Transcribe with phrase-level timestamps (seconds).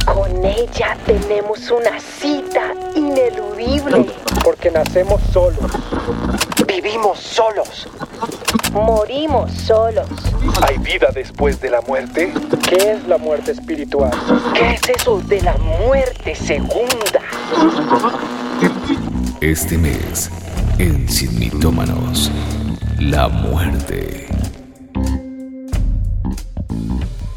[0.05, 4.05] Con ella tenemos una cita ineludible.
[4.41, 5.69] Porque nacemos solos.
[6.65, 7.89] Vivimos solos.
[8.71, 10.07] Morimos solos.
[10.61, 12.33] ¿Hay vida después de la muerte?
[12.69, 14.11] ¿Qué es la muerte espiritual?
[14.53, 17.19] ¿Qué es eso de la muerte segunda?
[19.41, 20.31] Este mes,
[20.79, 22.31] en Sin Mitómanos,
[22.99, 24.27] la muerte.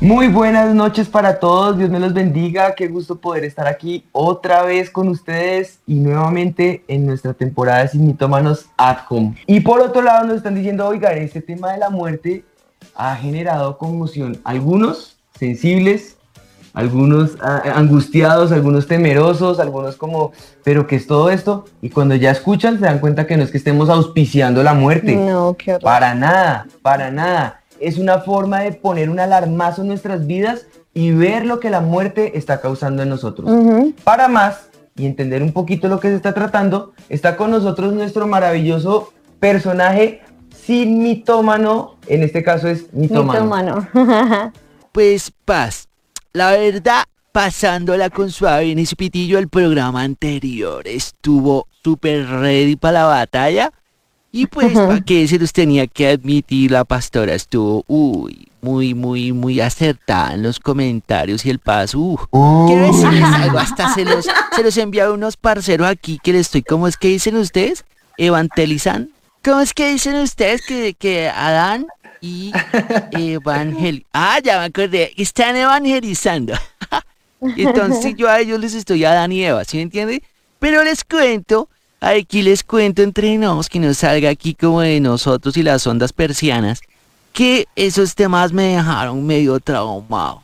[0.01, 4.63] Muy buenas noches para todos, Dios me los bendiga, qué gusto poder estar aquí otra
[4.63, 9.35] vez con ustedes y nuevamente en nuestra temporada de Mitómanos at Home.
[9.47, 12.45] Y por otro lado nos están diciendo, oiga, este tema de la muerte
[12.95, 14.41] ha generado conmoción.
[14.45, 16.18] Algunos sensibles,
[16.79, 20.31] algunos ah, angustiados, algunos temerosos, algunos como,
[20.63, 21.65] pero ¿qué es todo esto?
[21.83, 25.17] Y cuando ya escuchan se dan cuenta que no es que estemos auspiciando la muerte.
[25.17, 25.83] No, qué horror.
[25.83, 27.63] Para nada, para nada.
[27.81, 31.81] Es una forma de poner un alarmazo en nuestras vidas y ver lo que la
[31.81, 33.51] muerte está causando en nosotros.
[34.05, 38.29] Para más y entender un poquito lo que se está tratando, está con nosotros nuestro
[38.29, 40.21] maravilloso personaje
[40.65, 43.89] sin mitómano, en este caso es mitómano.
[43.93, 44.53] Mitómano.
[44.91, 45.88] Pues paz,
[46.39, 53.01] la verdad, pasándola con suave en ese pitillo, el programa anterior estuvo súper ready para
[53.01, 53.73] la batalla.
[54.31, 56.71] Y pues, ¿para qué se los tenía que admitir?
[56.71, 62.67] La pastora estuvo, uy, muy, muy, muy acertada en los comentarios y el paso, uh,
[62.69, 64.25] quiero decirles algo, hasta se los,
[64.55, 67.85] se los unos parceros aquí que les estoy, ¿cómo es que dicen ustedes?
[68.17, 69.11] Evangelizan.
[69.43, 71.87] ¿Cómo es que dicen ustedes que, que Adán
[72.21, 72.53] y
[73.13, 74.05] Evangel...
[74.13, 76.55] Ah, ya me acordé, están evangelizando.
[77.41, 80.23] Entonces yo a ellos les estoy a Adán y Eva, ¿sí me entiende?
[80.59, 81.69] Pero les cuento,
[82.01, 86.13] aquí les cuento entre nos, que no salga aquí como de nosotros y las ondas
[86.13, 86.81] persianas,
[87.33, 90.43] que esos temas me dejaron medio traumado.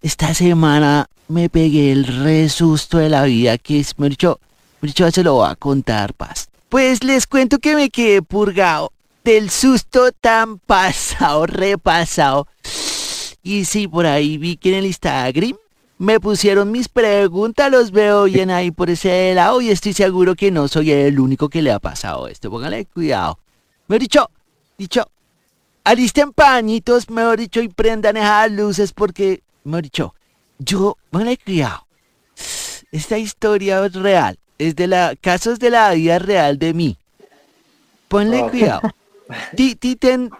[0.00, 4.40] Esta semana me pegué el re susto de la vida, que es, me dicho,
[4.80, 6.48] me dicho, se lo voy a contar, paz.
[6.70, 8.92] Pues les cuento que me quedé purgado
[9.28, 12.48] del susto tan pasado, repasado.
[13.42, 15.54] Y sí, por ahí vi que en el Instagram
[15.98, 20.50] me pusieron mis preguntas, los veo bien ahí por ese lado y estoy seguro que
[20.50, 22.50] no soy el único que le ha pasado esto.
[22.50, 23.38] Póngale cuidado.
[23.86, 24.30] Mejor dicho,
[24.78, 25.10] dicho,
[25.84, 30.14] alisten pañitos, mejor dicho, y prendan esas luces porque, mejor dicho,
[30.58, 31.86] yo, póngale cuidado.
[32.92, 36.96] Esta historia es real, es de la casos de la vida real de mí.
[38.08, 38.80] Ponle cuidado.
[39.56, 40.30] Ti, ti, ten,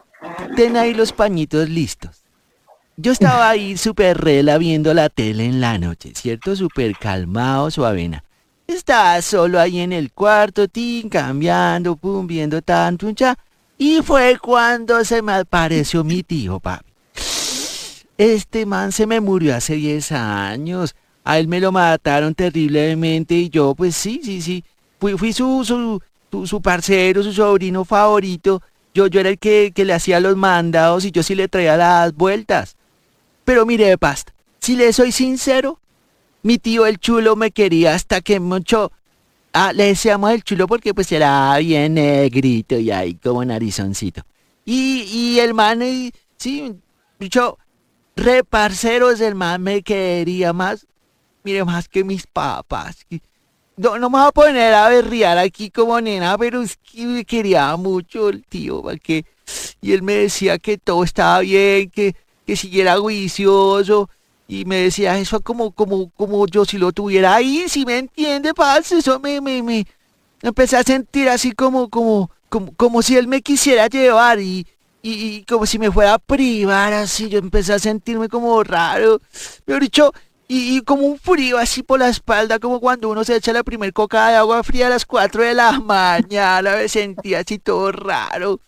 [0.57, 2.25] ten ahí los pañitos listos.
[2.97, 6.57] Yo estaba ahí súper rela viendo la tele en la noche, ¿cierto?
[6.57, 8.25] Súper calmado, suavena.
[8.67, 13.37] Estaba solo ahí en el cuarto, tin, cambiando, pum, viendo tan, tun, cha.
[13.79, 16.85] Y fue cuando se me apareció mi tío, papi.
[18.19, 20.97] Este man se me murió hace 10 años.
[21.23, 24.65] A él me lo mataron terriblemente y yo, pues sí, sí, sí.
[24.99, 28.61] Fui, fui su, su, su, su parcero, su sobrino favorito.
[28.99, 31.77] Yo, yo era el que, que le hacía los mandados y yo sí le traía
[31.77, 32.77] las vueltas.
[33.45, 35.79] Pero mire, pasta, si le soy sincero,
[36.43, 38.91] mi tío el chulo me quería hasta que mucho...
[39.53, 44.23] Ah, le decíamos el chulo porque pues era bien negrito y ahí como narizoncito.
[44.65, 46.75] Y, y el man, eh, sí,
[47.21, 47.57] yo,
[48.17, 50.89] re parceros, el man me quería más,
[51.45, 53.05] mire, más que mis papás.
[53.09, 53.21] que-
[53.79, 57.25] No, no me voy a poner a berriar aquí como nena, pero es que me
[57.25, 59.25] quería mucho el tío, porque...
[59.81, 62.15] Y él me decía que todo estaba bien, que,
[62.47, 64.11] que siguiera juicioso.
[64.49, 68.53] Y me decía eso como, como, como yo si lo tuviera ahí, si me entiende,
[68.53, 69.87] paz, eso me, me, me,
[70.43, 74.67] empecé a sentir así como, como, como, como si él me quisiera llevar y,
[75.03, 79.21] y, como si me fuera a privar así, yo empecé a sentirme como raro,
[79.67, 80.13] mejor dicho,
[80.49, 83.93] y, como un frío así por la espalda, como cuando uno se echa la primer
[83.93, 88.61] coca de agua fría a las 4 de la mañana, me sentía así todo raro.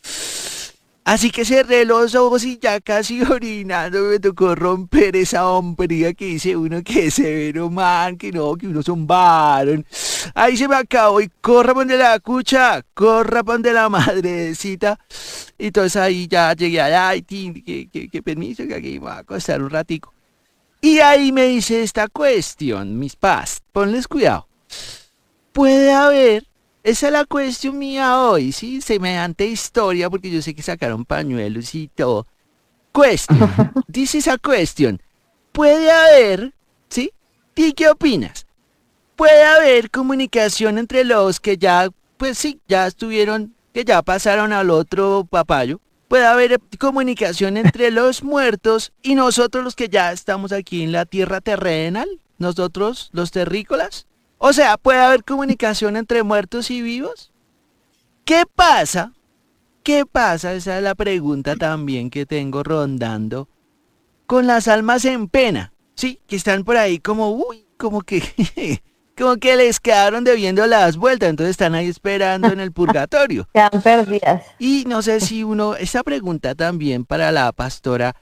[1.05, 6.27] Así que cerré los ojos y ya casi orinando me tocó romper esa hombría que
[6.27, 9.87] dice uno que es severo man, que no, que uno son varón.
[10.35, 14.99] Ahí se me acabó y corra pon de la cucha, corra pon de la madrecita.
[15.59, 19.19] Y entonces ahí ya llegué allá y que, que, permiso, que aquí me voy a
[19.19, 20.15] acostar un ratico.
[20.81, 24.49] Y ahí me dice esta cuestión, mis paz, ponles cuidado.
[25.53, 26.51] Puede haber
[26.83, 28.81] esa es la cuestión mía hoy, ¿sí?
[28.81, 32.27] Semejante historia, porque yo sé que sacaron pañuelos y todo.
[32.93, 33.51] Cuestión.
[33.87, 35.03] Dice esa cuestión.
[35.53, 36.55] Puede haber,
[36.89, 37.13] ¿sí?
[37.55, 38.47] ¿Y qué opinas?
[39.15, 44.71] Puede haber comunicación entre los que ya, pues sí, ya estuvieron que ya pasaron al
[44.71, 45.81] otro papayo,
[46.11, 51.07] puede haber comunicación entre los muertos y nosotros los que ya estamos aquí en la
[51.07, 54.09] tierra terrenal, nosotros los terrícolas.
[54.37, 57.31] O sea, puede haber comunicación entre muertos y vivos.
[58.25, 59.13] ¿Qué pasa?
[59.85, 60.53] ¿Qué pasa?
[60.55, 63.49] Esa es la pregunta también que tengo rondando.
[64.27, 65.73] Con las almas en pena.
[65.95, 68.21] Sí, que están por ahí como, uy, como que,
[69.21, 73.47] como que les quedaron debiendo las vueltas, entonces están ahí esperando en el purgatorio.
[73.53, 74.43] Quedan perdidas.
[74.59, 78.17] Y no sé si uno, esta pregunta también para la pastora,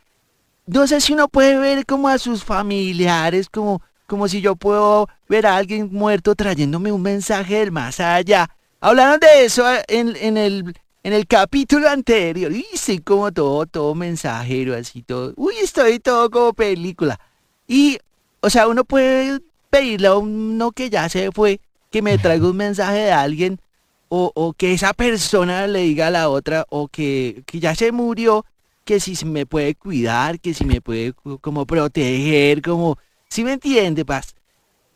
[0.67, 5.09] no sé si uno puede ver como a sus familiares, como, como si yo puedo
[5.29, 8.51] ver a alguien muerto trayéndome un mensaje del más allá.
[8.81, 10.75] Hablaron de eso en, en el,
[11.05, 12.51] en el capítulo anterior.
[12.51, 15.33] Y sí, como todo, todo mensajero, así todo.
[15.37, 17.21] Uy, estoy todo como película.
[17.69, 17.99] Y,
[18.41, 21.61] o sea, uno puede pedirle a uno que ya se fue
[21.91, 23.61] que me traiga un mensaje de alguien
[24.09, 27.93] o, o que esa persona le diga a la otra o que, que ya se
[27.93, 28.45] murió,
[28.85, 32.99] que si me puede cuidar, que si me puede co- como proteger, como,
[33.29, 34.35] si me entiende, paz.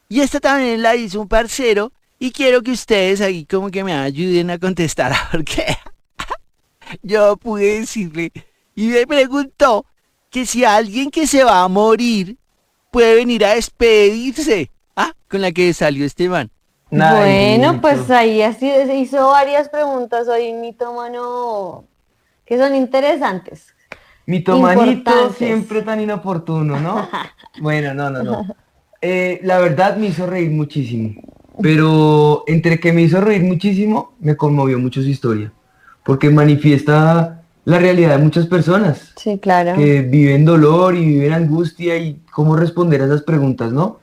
[0.09, 3.93] Y esta también la hizo un parcero y quiero que ustedes ahí como que me
[3.95, 5.77] ayuden a contestar porque
[7.03, 8.33] yo pude decirle
[8.75, 9.87] y me preguntó
[10.31, 12.39] que si alguien que se va a morir
[12.93, 14.71] puede venir a despedirse.
[14.95, 16.51] Ah, con la que salió este man.
[16.91, 21.87] Bueno, pues ahí así se hizo varias preguntas hoy, mitómano,
[22.45, 23.75] que son interesantes.
[24.27, 25.37] Mi tomanito Importantes.
[25.37, 27.09] siempre tan inoportuno, ¿no?
[27.61, 28.47] Bueno, no, no, no.
[29.03, 31.21] Eh, la verdad me hizo reír muchísimo.
[31.61, 35.53] Pero entre que me hizo reír muchísimo, me conmovió mucho su historia.
[36.03, 39.77] Porque manifiesta la realidad de muchas personas Sí, claro.
[39.77, 44.01] que viven dolor y viven angustia y cómo responder a esas preguntas, ¿no?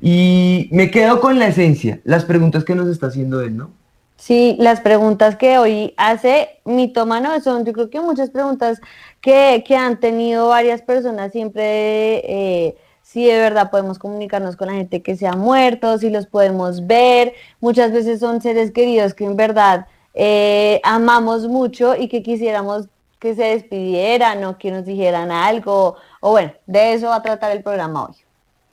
[0.00, 3.70] Y me quedo con la esencia, las preguntas que nos está haciendo él, ¿no?
[4.16, 8.80] Sí, las preguntas que hoy hace mitómano son, yo creo que muchas preguntas
[9.20, 14.74] que, que han tenido varias personas siempre, eh, si de verdad podemos comunicarnos con la
[14.74, 19.24] gente que se ha muerto, si los podemos ver, muchas veces son seres queridos que
[19.24, 22.86] en verdad eh, amamos mucho y que quisiéramos
[23.22, 27.52] que se despidieran o que nos dijeran algo, o bueno, de eso va a tratar
[27.52, 28.16] el programa hoy.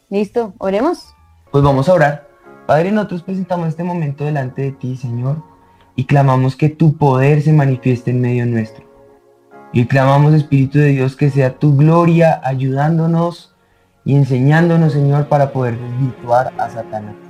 [0.10, 0.56] ¿Listo?
[0.58, 1.14] ¿Oremos?
[1.52, 2.28] Pues vamos a orar.
[2.66, 5.44] Padre, nosotros presentamos este momento delante de ti, Señor,
[5.96, 8.84] y clamamos que tu poder se manifieste en medio nuestro.
[9.72, 13.56] Y clamamos, Espíritu de Dios, que sea tu gloria ayudándonos
[14.04, 17.29] y enseñándonos, Señor, para poder desvirtuar a Satanás.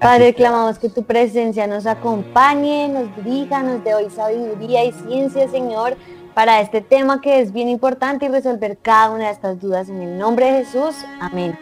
[0.00, 5.46] Padre, clamamos que tu presencia nos acompañe, nos dirija, nos dé hoy sabiduría y ciencia,
[5.48, 5.94] Señor,
[6.32, 10.00] para este tema que es bien importante y resolver cada una de estas dudas en
[10.00, 10.96] el nombre de Jesús.
[11.20, 11.58] Amén.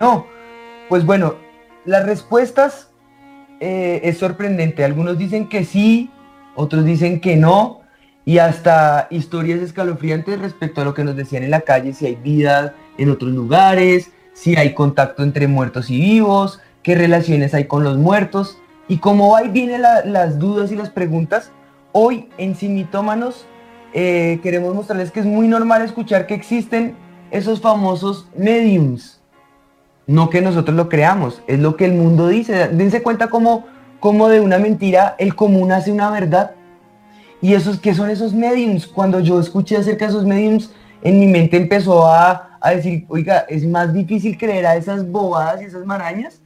[0.00, 0.26] No,
[0.88, 1.36] pues bueno,
[1.84, 2.90] las respuestas
[3.60, 4.84] eh, es sorprendente.
[4.84, 6.10] Algunos dicen que sí,
[6.56, 7.82] otros dicen que no,
[8.24, 12.16] y hasta historias escalofriantes respecto a lo que nos decían en la calle, si hay
[12.16, 17.82] vida en otros lugares, si hay contacto entre muertos y vivos, qué relaciones hay con
[17.84, 18.58] los muertos.
[18.86, 21.50] Y como ahí vienen la- las dudas y las preguntas,
[21.92, 23.46] hoy en Sin Mitómanos
[23.94, 26.94] eh, queremos mostrarles que es muy normal escuchar que existen
[27.30, 29.22] esos famosos mediums.
[30.06, 32.68] No que nosotros lo creamos, es lo que el mundo dice.
[32.68, 33.64] Dense cuenta cómo,
[33.98, 36.50] cómo de una mentira el común hace una verdad.
[37.40, 38.86] Y esos que son esos mediums.
[38.86, 40.70] Cuando yo escuché acerca de esos mediums,
[41.02, 45.62] en mi mente empezó a, a decir, oiga, es más difícil creer a esas bobadas
[45.62, 46.40] y esas marañas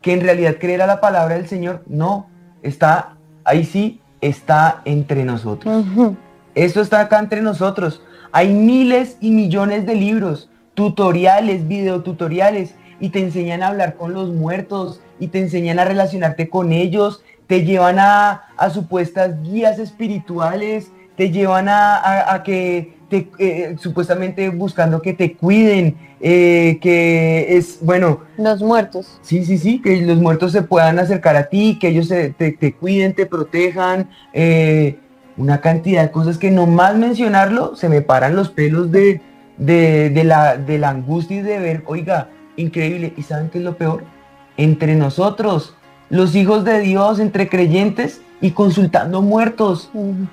[0.00, 1.82] que en realidad creer a la palabra del Señor.
[1.86, 2.26] No,
[2.62, 5.84] está, ahí sí, está entre nosotros.
[5.86, 6.16] Ujú.
[6.54, 8.02] Esto está acá entre nosotros.
[8.32, 14.30] Hay miles y millones de libros, tutoriales, videotutoriales, y te enseñan a hablar con los
[14.30, 20.90] muertos, y te enseñan a relacionarte con ellos, te llevan a, a supuestas guías espirituales,
[21.16, 27.56] te llevan a, a- a que te, eh, supuestamente buscando que te cuiden, eh, que
[27.56, 29.18] es, bueno, Los muertos.
[29.22, 32.52] Sí, sí, sí, que los muertos se puedan acercar a ti, que ellos se- te,
[32.52, 34.98] te cuiden, te protejan, eh,
[35.36, 39.20] una cantidad de cosas que nomás mencionarlo se me paran los pelos de,
[39.58, 43.12] de, de la, de la angustia y de ver, oiga, increíble.
[43.16, 44.04] ¿Y saben qué es lo peor?
[44.56, 45.74] Entre nosotros,
[46.10, 49.90] los hijos de Dios, entre creyentes y consultando muertos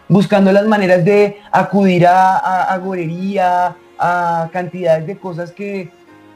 [0.10, 5.90] buscando las maneras de acudir a, a, a gorería, a cantidades de cosas que,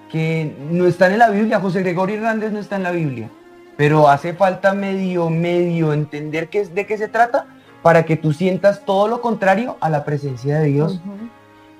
[0.10, 1.60] que no están en la Biblia.
[1.60, 3.30] José Gregorio Hernández no está en la Biblia.
[3.76, 7.48] Pero hace falta medio, medio entender qué es, de qué se trata
[7.82, 11.02] para que tú sientas todo lo contrario a la presencia de Dios.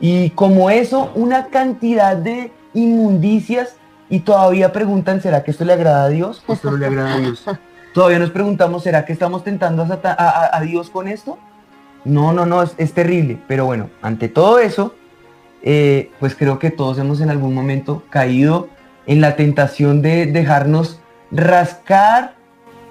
[0.02, 3.78] Y como eso, una cantidad de inmundicias
[4.10, 7.18] y todavía preguntan, ¿será que esto le agrada a Dios esto no le agrada a
[7.20, 7.46] Dios?
[7.96, 11.40] Todavía nos preguntamos, ¿será que estamos tentando a, Dios con esto?
[12.04, 13.40] No, no, no, es, es terrible.
[13.48, 14.94] Pero bueno, ante todo eso,
[15.64, 18.68] eh, pues creo que todos hemos en algún momento caído
[19.08, 21.00] en la tentación de dejarnos
[21.32, 22.36] rascar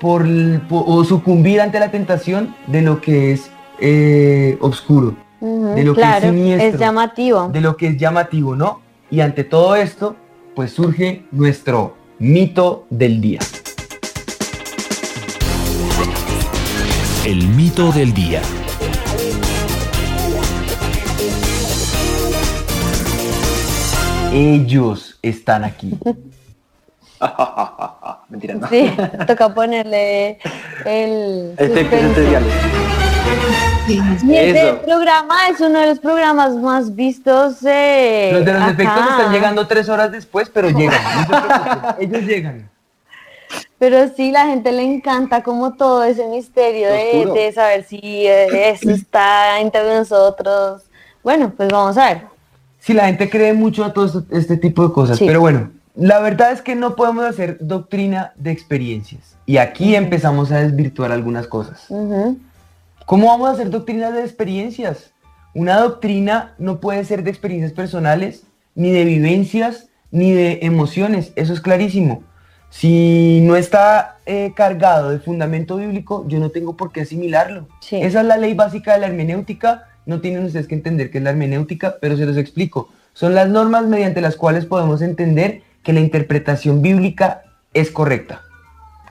[0.01, 0.27] por,
[0.71, 6.21] o sucumbir ante la tentación de lo que es eh, oscuro, de lo que es
[6.23, 6.69] siniestro.
[6.69, 7.49] es llamativo.
[7.49, 8.81] de lo que es llamativo, ¿no?
[9.11, 10.17] Y ante todo esto,
[10.55, 13.41] pues surge nuestro mito del día.
[17.25, 18.41] El mito del día.
[24.33, 25.97] Ellos están aquí.
[28.29, 28.69] Mentira, no.
[28.69, 28.93] Sí,
[29.27, 30.39] toca ponerle
[30.85, 32.21] el Efectos suspenso.
[32.21, 32.55] especiales.
[33.87, 34.79] Y este Eso.
[34.83, 38.73] programa es uno de los programas más vistos eh, Los de los acá.
[38.73, 41.01] efectos están llegando tres horas después, pero llegan.
[41.31, 42.69] no Ellos llegan.
[43.85, 48.89] Pero sí, la gente le encanta como todo ese misterio de, saber si eh, eso
[48.89, 50.85] está entre nosotros.
[51.23, 52.23] Bueno, pues vamos a ver.
[52.79, 55.27] Sí, la gente cree mucho a todo esto- este tipo de cosas, Sí.
[55.27, 59.37] pero bueno, la verdad es que no podemos hacer doctrina de experiencias.
[59.45, 61.85] Y aquí empezamos a desvirtuar algunas cosas.
[63.05, 65.13] ¿Cómo vamos a hacer doctrinas de experiencias?
[65.53, 71.33] Una doctrina no puede ser de experiencias personales, ni de vivencias, ni de emociones.
[71.37, 72.23] Eso es clarísimo.
[72.77, 77.69] Si no está eh, cargado de fundamento bíblico, yo no tengo por qué asimilarlo.
[77.79, 77.97] Sí.
[78.03, 79.85] Esa es la ley básica de la hermenéutica.
[80.07, 82.89] No tienen ustedes que entender qué es la hermenéutica, pero se los explico.
[83.13, 87.43] Son las normas mediante las cuales podemos entender que la interpretación bíblica
[87.75, 88.43] es correcta.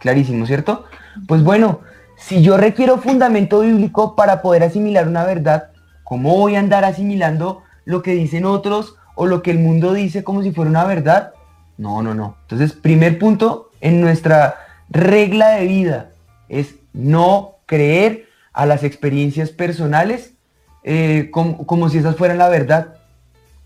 [0.01, 0.83] Clarísimo, ¿cierto?
[1.25, 1.79] Pues bueno,
[2.17, 5.69] si yo requiero fundamento bíblico para poder asimilar una verdad,
[6.03, 10.21] ¿cómo voy a andar asimilando lo que dicen otros o lo que el mundo dice
[10.21, 11.31] como si fuera una verdad?
[11.83, 12.37] No, no, no.
[12.43, 14.55] Entonces, primer punto en nuestra
[14.89, 16.09] regla de vida
[16.49, 20.33] es no creer a las experiencias personales
[20.83, 22.95] eh, como, como si esas fueran la verdad.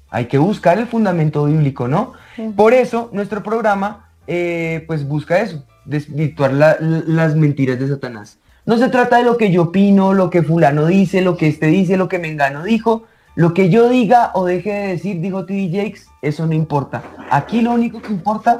[0.10, 2.14] Hay que buscar el fundamento bíblico, ¿no?
[2.56, 8.38] Por eso nuestro programa eh, pues busca eso, desvirtuar la- la- las mentiras de Satanás.
[8.66, 11.68] No se trata de lo que yo opino, lo que fulano dice, lo que este
[11.68, 13.06] dice, lo que Mengano dijo.
[13.38, 15.70] Lo que yo diga o deje de decir, dijo T.D.
[15.70, 17.04] Jakes, eso no importa.
[17.30, 18.58] Aquí lo único que importa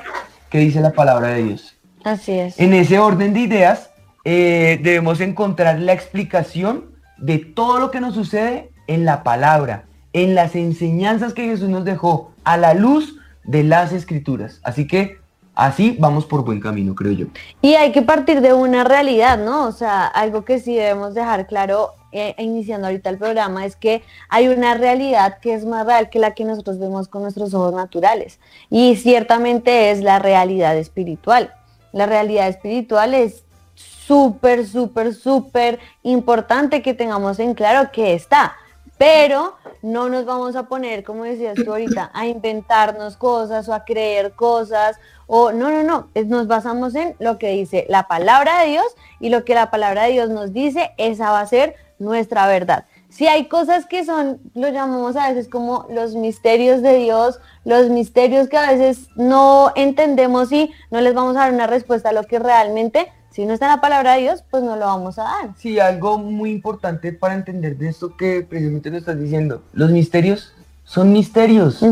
[0.52, 1.76] que dice la palabra de Dios.
[2.04, 2.60] Así es.
[2.60, 3.90] En ese orden de ideas,
[4.24, 10.36] eh, debemos encontrar la explicación de todo lo que nos sucede en la palabra, en
[10.36, 14.62] las enseñanzas que Jesús nos dejó, a la luz de las escrituras.
[14.64, 15.18] Así que
[15.58, 17.26] así vamos por buen camino, creo yo.
[17.62, 19.66] Y hay que partir de una realidad, ¿no?
[19.66, 24.04] O sea, algo que sí debemos dejar claro eh, iniciando ahorita el programa es que
[24.30, 27.74] hay una realidad que es más real que la que nosotros vemos con nuestros ojos
[27.74, 28.40] naturales.
[28.70, 31.54] Y ciertamente es la realidad espiritual.
[31.92, 38.56] La realidad espiritual es súper, súper, súper importante que tengamos en claro que está.
[38.98, 43.86] Pero no nos vamos a poner, como decías tú ahorita, a inventarnos cosas o a
[43.86, 44.98] creer cosas.
[45.28, 46.10] O no, no, no.
[46.26, 48.88] Nos basamos en lo que dice la palabra de Dios
[49.20, 52.86] y lo que la palabra de Dios nos dice, esa va a ser nuestra verdad.
[53.10, 57.90] Si hay cosas que son, lo llamamos a veces como los misterios de Dios, los
[57.90, 62.14] misterios que a veces no entendemos y no les vamos a dar una respuesta a
[62.14, 65.20] lo que realmente, si no está en la palabra de Dios, pues no lo vamos
[65.20, 65.50] a dar.
[65.58, 69.62] Sí, algo muy importante para entender de esto que precisamente lo estás diciendo.
[69.74, 71.86] Los misterios son misterios.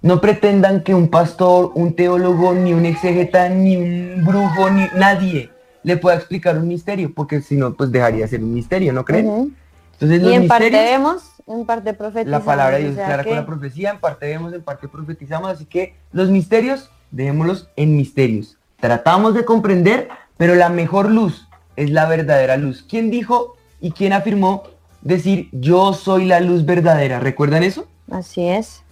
[0.00, 5.50] No pretendan que un pastor, un teólogo, ni un exegeta, ni un brujo, ni nadie
[5.82, 9.04] le pueda explicar un misterio, porque si no, pues dejaría de ser un misterio, ¿no
[9.04, 9.54] creen?
[9.92, 12.46] Entonces los Y en parte vemos, en parte profetizamos.
[12.46, 14.88] la palabra de o Dios sea clara con la profecía, en parte vemos, en parte
[14.88, 18.56] profetizamos, así que los misterios, dejémoslos en misterios.
[18.80, 22.84] Tratamos de comprender, pero la mejor luz es la verdadera luz.
[22.88, 24.62] ¿Quién dijo y quién afirmó
[25.02, 27.20] decir yo soy la luz verdadera?
[27.20, 27.86] ¿Recuerdan eso?
[28.10, 28.82] Así es.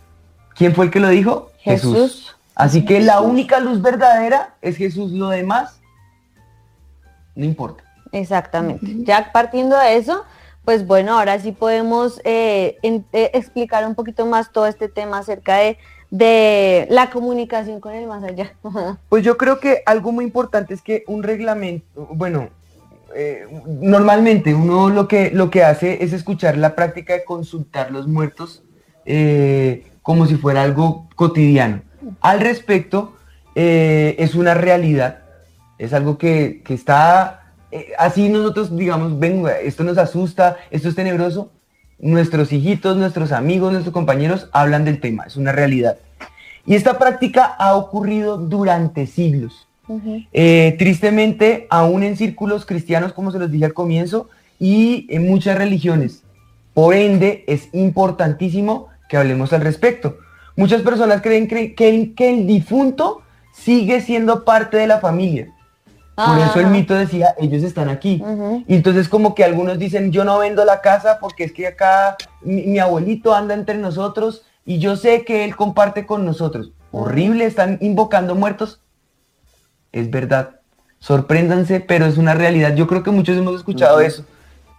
[0.55, 1.51] ¿Quién fue el que lo dijo?
[1.59, 2.37] Jesús.
[2.55, 5.81] Así que la única luz verdadera es Jesús, lo demás
[7.35, 7.85] no importa.
[8.13, 8.87] Exactamente.
[9.05, 10.25] Ya partiendo de eso,
[10.65, 15.19] pues bueno, ahora sí podemos eh, en- eh, explicar un poquito más todo este tema
[15.19, 15.77] acerca de,
[16.17, 18.55] de la comunicación con el más allá.
[19.09, 22.49] Pues yo creo que algo muy importante es que un reglamento, bueno,
[23.15, 28.07] eh, normalmente uno lo que, lo que hace es escuchar la práctica de consultar los
[28.07, 28.63] muertos
[29.05, 31.83] eh, como si fuera algo cotidiano.
[32.21, 33.17] Al respecto,
[33.55, 35.21] eh, es una realidad,
[35.79, 37.53] es algo que, que está,
[37.99, 41.51] así nosotros digamos, ven, esto nos asusta, esto es tenebroso,
[41.99, 45.97] nuestros hijitos, nuestros amigos, nuestros compañeros hablan del tema, es una realidad.
[46.67, 49.69] Y esta práctica ha ocurrido durante siglos.
[50.33, 55.57] Eh, tristemente, aún en círculos cristianos, como se los dije al comienzo, y en muchas
[55.57, 56.23] religiones.
[56.75, 60.19] Por ende, es importantísimo que hablemos al respecto.
[60.57, 65.53] Muchas personas creen que, que el difunto sigue siendo parte de la familia.
[66.17, 68.23] Por eso el mito decía, ellos están aquí.
[68.67, 72.17] Y entonces como que algunos dicen, yo no vendo la casa porque es que acá
[72.41, 76.73] mi, abuelito anda entre nosotros y yo sé que él comparte con nosotros.
[76.91, 78.83] Horrible, están invocando muertos.
[79.93, 80.61] Es verdad.
[80.99, 82.75] Sorpréndanse, pero es una realidad.
[82.75, 84.25] Yo creo que muchos hemos escuchado eso.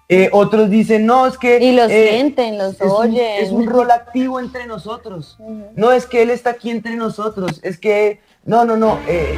[0.09, 1.59] Eh, otros dicen, no, es que...
[1.59, 3.43] Y lo eh, sienten, los oyen.
[3.43, 5.37] es un rol activo entre nosotros.
[5.75, 8.21] No es que él está aquí entre nosotros, es que...
[8.45, 8.99] No, no, no.
[9.07, 9.37] Eh,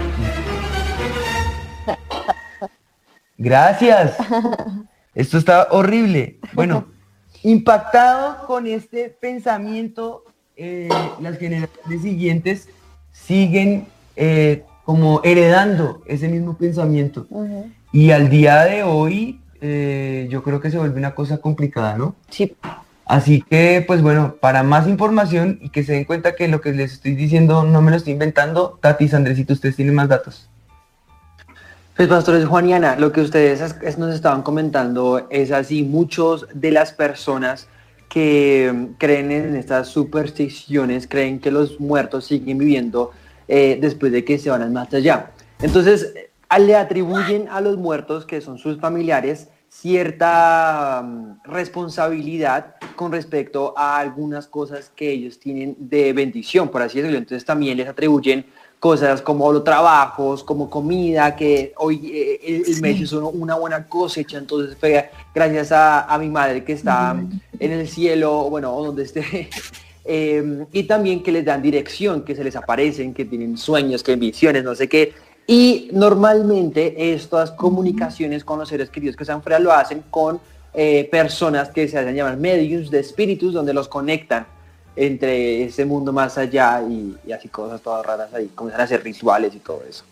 [3.37, 4.15] Gracias.
[5.15, 6.39] Esto está horrible.
[6.53, 6.87] Bueno,
[7.43, 10.25] impactado con este pensamiento,
[10.61, 10.89] eh,
[11.21, 12.67] las generaciones siguientes
[13.13, 13.87] siguen
[14.17, 17.27] eh, como heredando ese mismo pensamiento.
[17.93, 22.13] Y al día de hoy, eh, yo creo que se vuelve una cosa complicada, ¿no?
[22.29, 22.57] Sí.
[23.05, 26.73] Así que, pues bueno, para más información y que se den cuenta que lo que
[26.73, 30.49] les estoy diciendo no me lo estoy inventando, Tatis, Andresito, ustedes tienen más datos.
[31.95, 36.71] Pues pastores Juan y Ana, lo que ustedes nos estaban comentando es así, muchos de
[36.71, 37.69] las personas
[38.09, 43.11] que creen en estas supersticiones, creen que los muertos siguen viviendo
[43.47, 45.31] eh, después de que se van al más allá.
[45.61, 46.13] Entonces,
[46.57, 53.99] le atribuyen a los muertos, que son sus familiares, cierta mm, responsabilidad con respecto a
[53.99, 57.19] algunas cosas que ellos tienen de bendición, por así decirlo.
[57.19, 58.45] Entonces también les atribuyen
[58.79, 64.37] cosas como los trabajos, como comida, que hoy eh, el, mes es una buena cosecha,
[64.37, 67.15] entonces fue gracias a, mi madre que está
[67.59, 69.49] en el cielo, bueno, donde esté,
[70.05, 74.15] em, y también que les dan dirección, que se les aparecen, que tienen sueños, que
[74.15, 75.13] visiones, no sé qué.
[75.45, 80.39] Y normalmente estas comunicaciones con los seres queridos que están fuera lo hacen con
[80.73, 84.45] eh, personas que se hacen llamar medios de espíritus, donde los conectan
[84.99, 89.55] entre ese mundo más allá y, así cosas todas raras ahí, comenzar a hacer rituales
[89.55, 90.03] y todo eso.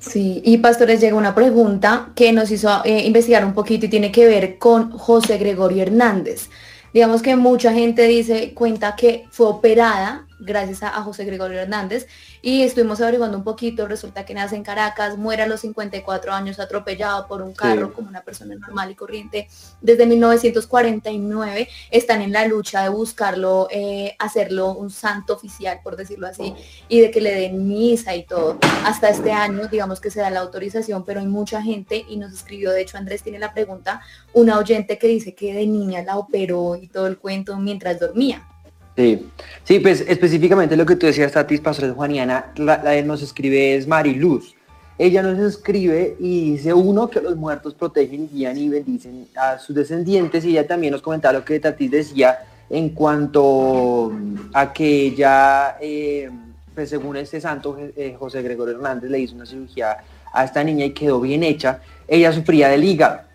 [0.00, 4.12] Sí, y pastores llega una pregunta que nos hizo eh, investigar un poquito y tiene
[4.12, 6.50] que ver con José Gregorio Hernández.
[6.92, 12.06] Digamos que mucha gente dice, cuenta que fue operada gracias a, José Gregorio Hernández
[12.42, 16.58] y estuvimos averiguando un poquito, resulta que nace en Caracas, muere a los 54 años
[16.60, 19.48] atropellado por un carro como una persona normal y corriente.
[19.80, 26.26] Desde 1949 están en la lucha de buscarlo, eh, hacerlo un santo oficial, por decirlo
[26.26, 26.54] así,
[26.88, 28.58] y de que le den misa y todo.
[28.84, 32.32] Hasta este año, digamos que se da la autorización, pero hay mucha gente y nos
[32.32, 34.00] escribió, de hecho Andrés tiene la pregunta,
[34.32, 38.46] una oyente que dice que de niña la operó y todo el cuento mientras dormía.
[38.98, 39.30] Sí,
[39.62, 43.86] sí, pues específicamente lo que tú decías, Tatis, Pastor Juaniana, la, la nos escribe es
[43.86, 44.56] Mariluz.
[44.98, 49.76] Ella nos escribe y dice, uno, que los muertos protegen, guían y bendicen a sus
[49.76, 50.44] descendientes.
[50.44, 54.10] Y ella también nos comentaba lo que Tatis decía en cuanto
[54.52, 56.28] a que ella, eh,
[56.74, 59.98] pues según este santo, eh, José Gregorio Hernández, le hizo una cirugía
[60.32, 61.82] a esta niña y quedó bien hecha.
[62.08, 63.27] Ella sufría del hígado.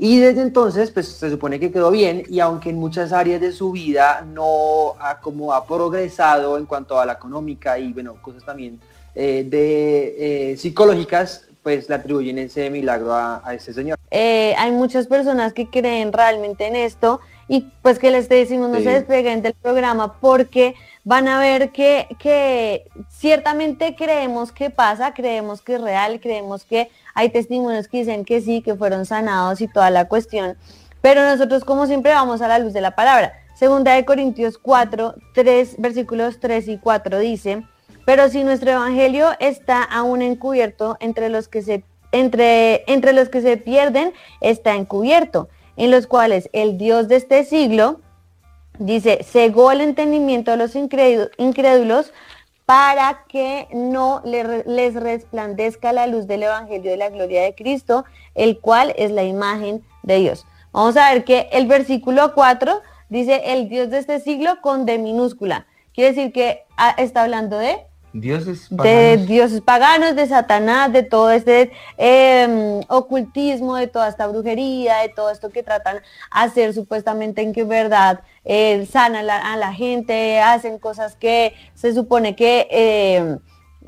[0.00, 3.50] Y desde entonces, pues se supone que quedó bien y aunque en muchas áreas de
[3.50, 8.44] su vida no ha, como ha progresado en cuanto a la económica y bueno, cosas
[8.44, 8.78] también
[9.16, 13.98] eh, de eh, psicológicas, pues le atribuyen ese milagro a, ese señor.
[14.12, 18.76] Eh, hay muchas personas que creen realmente en esto y pues que les decimos no
[18.76, 20.76] se despeguen del programa porque
[21.08, 26.90] van a ver que, que ciertamente creemos que pasa, creemos que es real, creemos que
[27.14, 30.58] hay testimonios que dicen que sí, que fueron sanados y toda la cuestión.
[31.00, 33.32] Pero nosotros como siempre vamos a la luz de la palabra.
[33.54, 37.62] Segunda de Corintios 4, 3, versículos 3 y 4 dice,
[38.04, 43.40] pero si nuestro evangelio está aún encubierto entre los que se, entre, entre los que
[43.40, 48.02] se pierden, está encubierto, en los cuales el Dios de este siglo,
[48.78, 52.12] dice, cegó el entendimiento de los incrédulos
[52.64, 58.60] para que no les resplandezca la luz del Evangelio de la gloria de Cristo, el
[58.60, 60.46] cual es la imagen de Dios.
[60.72, 64.98] Vamos a ver que el versículo 4 dice el Dios de este siglo con D
[64.98, 65.66] minúscula.
[65.94, 67.78] Quiere decir que ah, está hablando de
[68.20, 68.84] dioses paganos.
[68.84, 75.08] de dioses paganos, de Satanás, de todo este em, ocultismo, de toda esta brujería, de
[75.08, 76.00] todo esto que tratan
[76.30, 82.36] hacer supuestamente en que verdad eh, sanan a la gente, hacen cosas que se supone
[82.36, 83.38] que em,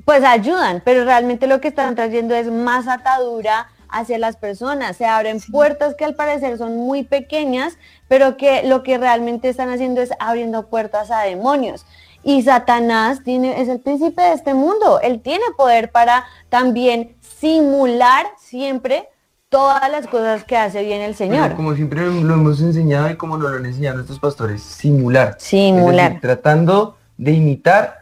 [0.04, 5.04] pues ayudan, pero realmente lo que están trayendo es más atadura hacia las personas, se
[5.04, 7.76] abren puertas que al parecer son muy pequeñas,
[8.08, 11.84] pero que lo que realmente están haciendo es abriendo puertas a demonios.
[12.22, 15.00] Y Satanás tiene, es el príncipe de este mundo.
[15.00, 19.08] Él tiene poder para también simular siempre
[19.48, 21.42] todas las cosas que hace bien el Señor.
[21.44, 25.36] Pero como siempre lo hemos enseñado y como nos lo han enseñado nuestros pastores, simular.
[25.38, 26.08] Simular.
[26.08, 27.98] Decir, tratando de imitar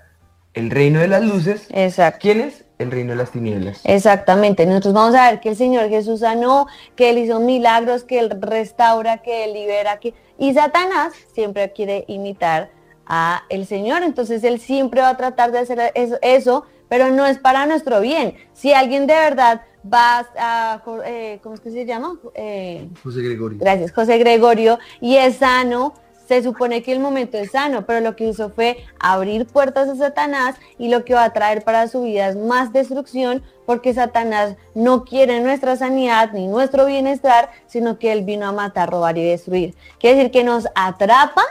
[0.55, 1.67] el reino de las luces.
[1.71, 2.19] Exacto.
[2.23, 2.65] ¿Quién es?
[2.79, 3.81] El reino de las tinieblas.
[3.85, 4.65] Exactamente.
[4.67, 8.31] Nosotros vamos a ver que el Señor Jesús sanó, que Él hizo milagros, que Él
[8.41, 9.99] restaura, que Él libera.
[9.99, 10.15] Que...
[10.39, 12.71] Y Satanás siempre quiere imitar
[13.09, 14.03] a el Señor.
[14.03, 18.01] Entonces Él siempre va a tratar de hacer eso, eso pero no es para nuestro
[18.01, 18.35] bien.
[18.53, 22.19] Si alguien de verdad va a, eh, ¿cómo es que se llama?
[22.35, 23.59] Eh, José Gregorio.
[23.59, 25.95] Gracias, José Gregorio, y es sano,
[26.27, 29.97] se supone que el momento es sano, pero lo que hizo fue abrir puertas a
[29.97, 34.57] Satanás y lo que va a traer para su vida es más destrucción porque Satanás
[34.75, 39.25] no quiere nuestra sanidad ni nuestro bienestar, sino que él vino a matar, robar y
[39.25, 39.75] destruir.
[39.99, 41.43] Quiere decir que nos atrapa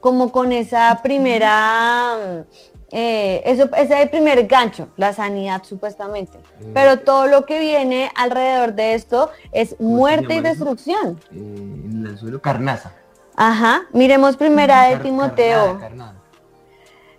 [0.00, 2.44] como con esa primera
[2.92, 6.38] eh, eso ese es el primer gancho, la sanidad supuestamente.
[6.60, 6.72] Mm.
[6.72, 11.20] Pero todo lo que viene alrededor de esto es muerte y destrucción.
[11.32, 12.92] Eh, en el suelo carnaza.
[13.34, 15.64] Ajá, miremos primera de Car- Timoteo.
[15.78, 16.15] carnada, carnada.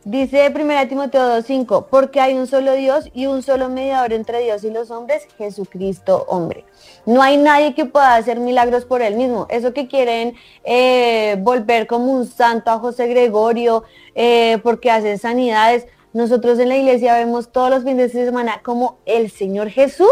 [0.08, 4.39] Dice primera de Timoteo 2.5, porque hay un solo Dios y un solo mediador entre
[4.39, 6.63] Dios y los hombres, Jesucristo hombre.
[7.06, 9.48] No hay nadie que pueda hacer milagros por él mismo.
[9.50, 13.84] Eso que quieren eh, volver como un santo a José Gregorio,
[14.15, 15.88] eh, porque hace sanidades.
[16.13, 20.08] Nosotros en la iglesia vemos todos los fines de semana como el Señor Jesús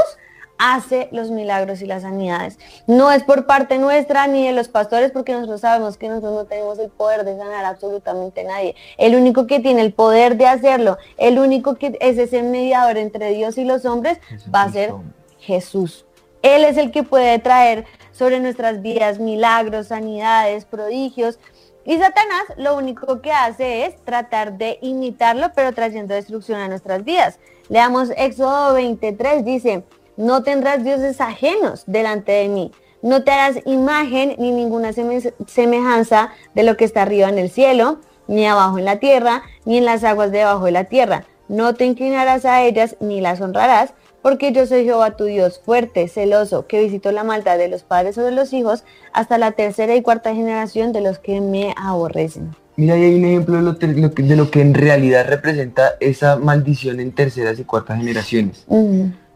[0.57, 2.59] hace los milagros y las sanidades.
[2.87, 6.45] No es por parte nuestra ni de los pastores porque nosotros sabemos que nosotros no
[6.45, 8.75] tenemos el poder de sanar absolutamente a nadie.
[8.97, 13.31] El único que tiene el poder de hacerlo, el único que es ese mediador entre
[13.31, 14.19] Dios y los hombres,
[14.53, 14.93] va a ser
[15.39, 16.05] Jesús.
[16.41, 21.39] Él es el que puede traer sobre nuestras vidas milagros, sanidades, prodigios.
[21.85, 27.03] Y Satanás lo único que hace es tratar de imitarlo, pero trayendo destrucción a nuestras
[27.03, 27.39] vidas.
[27.67, 29.83] Leamos Éxodo 23, dice,
[30.17, 32.71] no tendrás dioses ajenos delante de mí.
[33.01, 37.49] No te harás imagen ni ninguna seme- semejanza de lo que está arriba en el
[37.49, 41.25] cielo, ni abajo en la tierra, ni en las aguas debajo de la tierra.
[41.47, 46.07] No te inclinarás a ellas ni las honrarás, porque yo soy Jehová tu Dios, fuerte,
[46.07, 50.01] celoso, que visito la maldad de los padres sobre los hijos hasta la tercera y
[50.01, 52.55] cuarta generación de los que me aborrecen.
[52.75, 53.87] Mira, ahí hay un ejemplo de lo, que,
[54.23, 58.65] de lo que en realidad representa esa maldición en terceras y cuartas generaciones.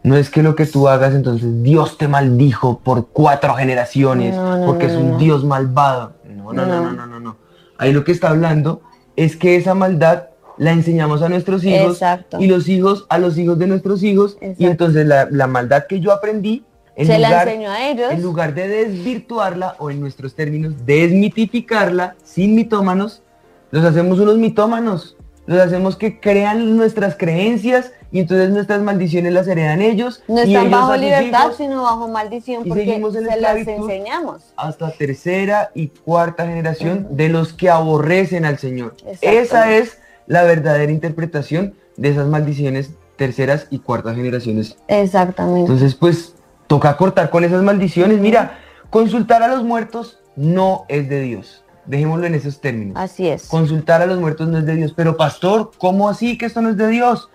[0.02, 4.56] No es que lo que tú hagas, entonces Dios te maldijo por cuatro generaciones, No,
[4.58, 5.18] no, porque no, es un.
[5.18, 6.14] Dios malvado.
[6.26, 7.06] No, no, no, No.
[7.06, 7.36] no, no.
[7.76, 8.82] Ahí lo que está hablando
[9.16, 10.24] es que esa maldad
[10.58, 12.38] la enseñamos a nuestros hijos Exacto.
[12.40, 14.36] y los hijos a los hijos de nuestros hijos.
[14.58, 16.64] Y entonces la, la maldad que yo aprendí,
[16.96, 18.10] en Se la lugar, enseñó a ellos.
[18.12, 23.22] en lugar de desvirtuarla o en nuestros términos, desmitificarla sin mitómanos,
[23.70, 25.16] los hacemos unos mitómanos.
[25.50, 30.22] Los hacemos que crean nuestras creencias y entonces nuestras maldiciones las heredan ellos.
[30.28, 34.54] No están ellos bajo libertad, hijos sino bajo maldición, porque seguimos en se las enseñamos.
[34.56, 38.94] hasta tercera y cuarta generación de los que aborrecen al Señor.
[39.22, 44.76] Esa es la verdadera interpretación de esas maldiciones terceras y cuartas generaciones.
[44.86, 45.62] Exactamente.
[45.62, 46.36] Entonces, pues,
[46.68, 48.20] toca cortar con esas maldiciones.
[48.20, 51.64] Mira, consultar a los muertos no es de Dios.
[51.90, 52.94] Dejémoslo en esos términos.
[52.96, 53.46] Así es.
[53.48, 54.92] Consultar a los muertos no es de Dios.
[54.96, 57.28] Pero pastor, ¿cómo así que esto no es de Dios?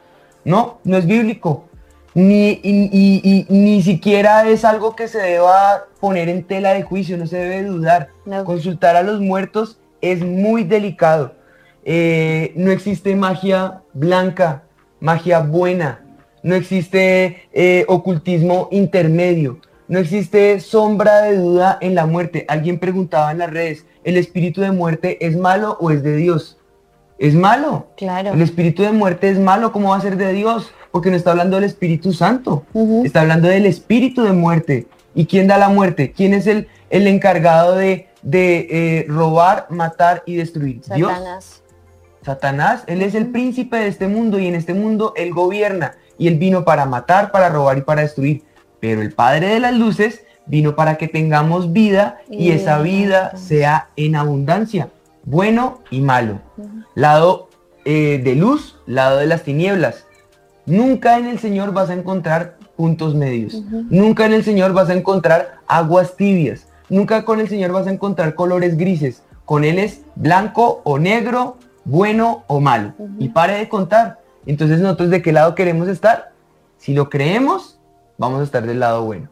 [0.45, 1.65] No, no es bíblico.
[2.13, 6.83] Ni, y, y- y ni siquiera es algo que se deba poner en tela de
[6.83, 8.07] juicio, no se debe dudar.
[8.25, 8.45] No.
[8.45, 11.33] Consultar a los muertos es muy delicado.
[11.83, 14.63] Eh, no existe magia blanca,
[15.01, 15.99] magia buena.
[16.43, 19.59] No existe eh, ocultismo intermedio.
[19.87, 22.45] No existe sombra de duda en la muerte.
[22.47, 26.57] Alguien preguntaba en las redes, ¿el espíritu de muerte es malo o es de Dios?
[27.19, 27.87] Es malo.
[27.95, 28.33] Claro.
[28.33, 30.71] El espíritu de muerte es malo, ¿cómo va a ser de Dios?
[30.91, 32.65] Porque no está hablando del Espíritu Santo,
[33.03, 34.87] está hablando del espíritu de muerte.
[35.13, 36.11] ¿Y quién da la muerte?
[36.11, 40.81] ¿Quién es el, el encargado de, de, eh, robar, matar y destruir?
[40.95, 41.11] Dios.
[41.11, 41.63] Satanás.
[42.21, 46.27] Satanás, él es el príncipe de este mundo y en este mundo él gobierna y
[46.27, 48.43] él vino para matar, para robar y para destruir.
[48.85, 53.29] Pero el Padre de las Luces vino para que tengamos vida y Y esa vida
[53.29, 53.47] abundancia.
[53.47, 54.89] sea en abundancia,
[55.23, 56.39] bueno y malo.
[56.93, 57.49] Lado
[57.83, 60.05] eh, de luz, lado de las tinieblas.
[60.67, 63.63] Nunca en el Señor vas a encontrar puntos medios.
[63.89, 66.67] Nunca en el Señor vas a encontrar aguas tibias.
[66.87, 69.23] Nunca con el Señor vas a encontrar colores grises.
[69.45, 72.93] Con Él es blanco o negro, bueno o malo.
[73.17, 74.19] Y pare de contar.
[74.45, 76.33] Entonces nosotros de qué lado queremos estar?
[76.77, 77.79] Si lo creemos,
[78.17, 79.29] vamos a estar del lado bueno.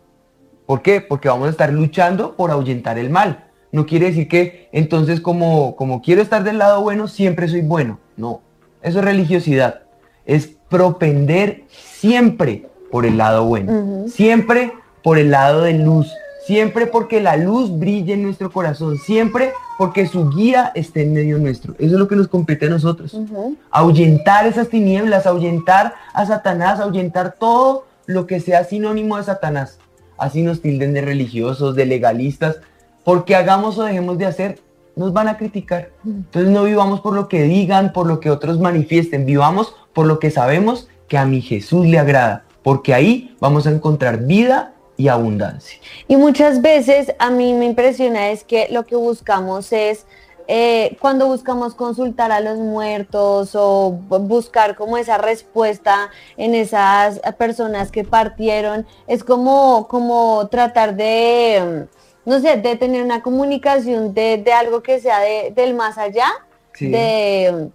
[0.66, 1.02] ¿Por qué?
[1.02, 3.46] Porque vamos a estar luchando por ahuyentar el mal.
[3.72, 8.00] No quiere decir que entonces como, como quiero estar del lado bueno, siempre soy bueno.
[8.16, 8.42] No.
[8.82, 9.82] Eso es religiosidad.
[10.26, 14.08] Es propender siempre por el lado bueno.
[14.08, 16.12] Siempre por el lado de luz.
[16.46, 18.98] Siempre porque la luz brille en nuestro corazón.
[18.98, 21.74] Siempre porque su guía esté en medio nuestro.
[21.74, 23.14] Eso es lo que nos compete a nosotros.
[23.14, 23.58] Ujú.
[23.72, 29.80] Ahuyentar esas tinieblas, ahuyentar a Satanás, ahuyentar todo lo que sea sinónimo de Satanás.
[30.18, 32.58] Así nos tilden de religiosos, de legalistas.
[33.04, 34.60] Porque hagamos o dejemos de hacer,
[34.96, 35.90] nos van a criticar.
[36.06, 39.26] Entonces no vivamos por lo que digan, por lo que otros manifiesten.
[39.26, 42.46] Vivamos por lo que sabemos que a mi Jesús le agrada.
[42.64, 45.80] Porque ahí vamos a encontrar vida y abundancia.
[46.08, 50.06] Y muchas veces a mí me impresiona es que lo que buscamos es,
[50.48, 57.20] eh, cuando buscamos consultar a los muertos o bu- buscar como esa respuesta en esas
[57.38, 61.88] personas que partieron, es como, como tratar de,
[62.26, 65.98] mm, no sé, de tener una comunicación de, de algo que sea de- del más
[65.98, 66.28] allá,
[66.74, 66.90] Sí.
[66.90, 67.70] de,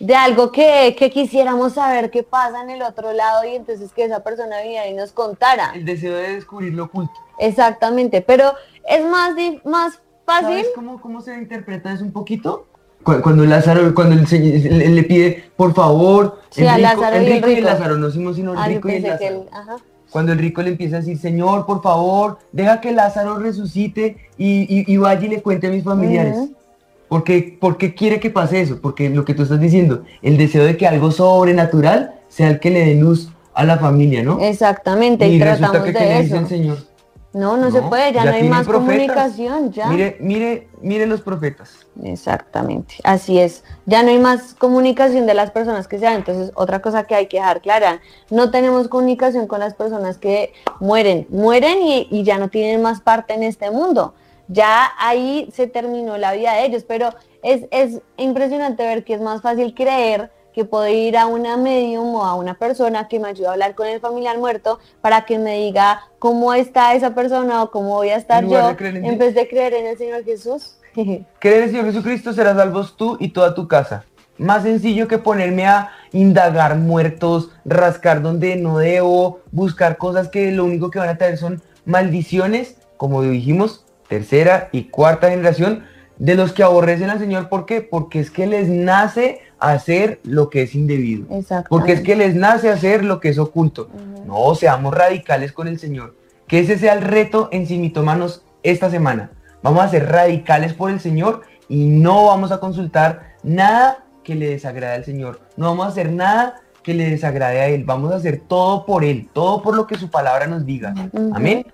[0.00, 4.04] de algo que, que quisiéramos saber qué pasa en el otro lado y entonces que
[4.04, 5.72] esa persona viniera y nos contara.
[5.74, 7.12] El deseo de descubrir lo oculto.
[7.38, 8.54] Exactamente, pero
[8.88, 9.32] es más,
[9.64, 10.48] más fácil.
[10.58, 12.66] ¿Sabes cómo, cómo se interpreta eso un poquito?
[13.02, 17.16] Cu- Cuando Lázaro, cuando el señor le, le pide, por favor, Sí, el rico, Lázaro
[17.16, 17.60] el y el rico y.
[17.62, 19.46] Lázaro, no somos sino el Ah, rico y el que Lázaro.
[19.52, 19.76] ajá.
[20.10, 24.62] Cuando el rico le empieza a decir, Señor, por favor, deja que Lázaro resucite y,
[24.62, 26.36] y- y vaya y le cuente a mis familiares.
[26.36, 26.54] Ujú.
[27.08, 28.80] ¿Por qué, por qué quiere que pase eso?
[28.82, 32.70] Porque lo que tú estás diciendo, el deseo de que algo sobrenatural sea el que
[32.70, 34.38] le dé luz a la familia, ¿no?
[34.40, 36.42] Exactamente, y, y resulta tratamos que ¿qué de le dice eso.
[36.42, 36.78] el Señor?
[37.32, 39.06] No, no, se puede, ya, no hay más profetas.
[39.06, 39.88] comunicación, ya.
[39.88, 41.86] Mire, mire, mire los profetas.
[42.02, 43.64] Exactamente, así es.
[43.84, 46.14] Ya no hay más comunicación de las personas que sean.
[46.14, 50.54] Entonces, otra cosa que hay que dejar clara, no tenemos comunicación con las personas que
[50.80, 54.14] mueren, mueren y, y ya no tienen más parte en este mundo.
[54.48, 57.10] Ya ahí se terminó la vida de ellos, pero
[57.42, 62.16] es, es impresionante ver que es más fácil creer que puedo ir a una medium
[62.16, 65.38] o a una persona que me ayude a hablar con el familiar muerto para que
[65.38, 69.18] me diga cómo está esa persona o cómo voy a estar En yo en en
[69.18, 70.74] vez de creer en el Señor Jesús.
[71.38, 74.04] Creer en el Señor Jesucristo serás salvos tú y toda tu casa.
[74.36, 80.64] Más sencillo que ponerme a indagar muertos, rascar donde no debo, buscar cosas que lo
[80.64, 85.84] único que van a traer son maldiciones, como dijimos, tercera y cuarta generación,
[86.16, 87.48] de los que aborrecen al Señor.
[87.48, 87.80] ¿Por qué?
[87.80, 91.26] Porque es que les nace hacer lo que es indebido.
[91.68, 93.88] Porque es que les nace hacer lo que es oculto.
[94.26, 96.14] No, seamos radicales con el Señor.
[96.46, 99.32] Que ese sea el reto en Simitomanos esta semana.
[99.62, 104.48] Vamos a ser radicales por el Señor y no vamos a consultar nada que le
[104.50, 105.40] desagrade al Señor.
[105.56, 107.84] No vamos a hacer nada que le desagrade a Él.
[107.84, 110.94] Vamos a hacer todo por Él, todo por lo que su palabra nos diga.
[111.34, 111.66] Amén.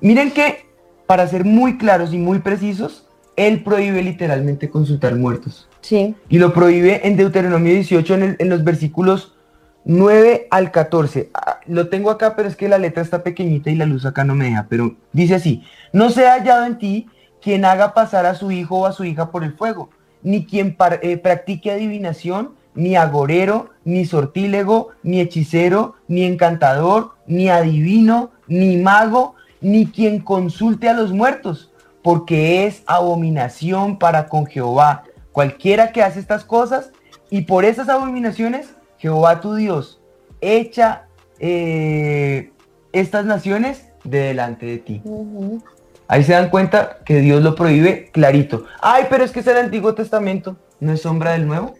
[0.00, 0.66] Miren que,
[1.06, 3.06] para ser muy claros y muy precisos,
[3.36, 5.69] Él prohíbe literalmente consultar muertos.
[6.28, 9.34] Y lo prohíbe en Deuteronomio 18 en, los versículos
[9.84, 11.30] 9 al 14.
[11.34, 14.24] Ah, Lo tengo acá, pero es que la letra está pequeñita y la luz acá
[14.24, 14.66] no me deja.
[14.68, 15.62] Pero dice así,
[15.92, 17.08] no se ha hallado en ti
[17.40, 19.90] quien haga pasar a su hijo o a su hija por el fuego,
[20.22, 28.30] ni quien eh, practique adivinación, ni agorero, ni sortílego, ni hechicero, ni encantador, ni adivino,
[28.46, 31.70] ni mago, ni quien consulte a los muertos,
[32.02, 35.04] porque es abominación para con Jehová.
[35.32, 36.92] Cualquiera que hace estas cosas,
[37.30, 40.00] y por esas abominaciones, Jehová tu Dios
[40.40, 41.06] echa
[41.38, 42.50] eh,
[42.92, 45.02] estas naciones de delante de ti.
[46.08, 48.64] Ahí se dan cuenta que Dios lo prohíbe clarito.
[48.80, 51.74] Ay, pero es que es el Antiguo Testamento, no es sombra del Nuevo.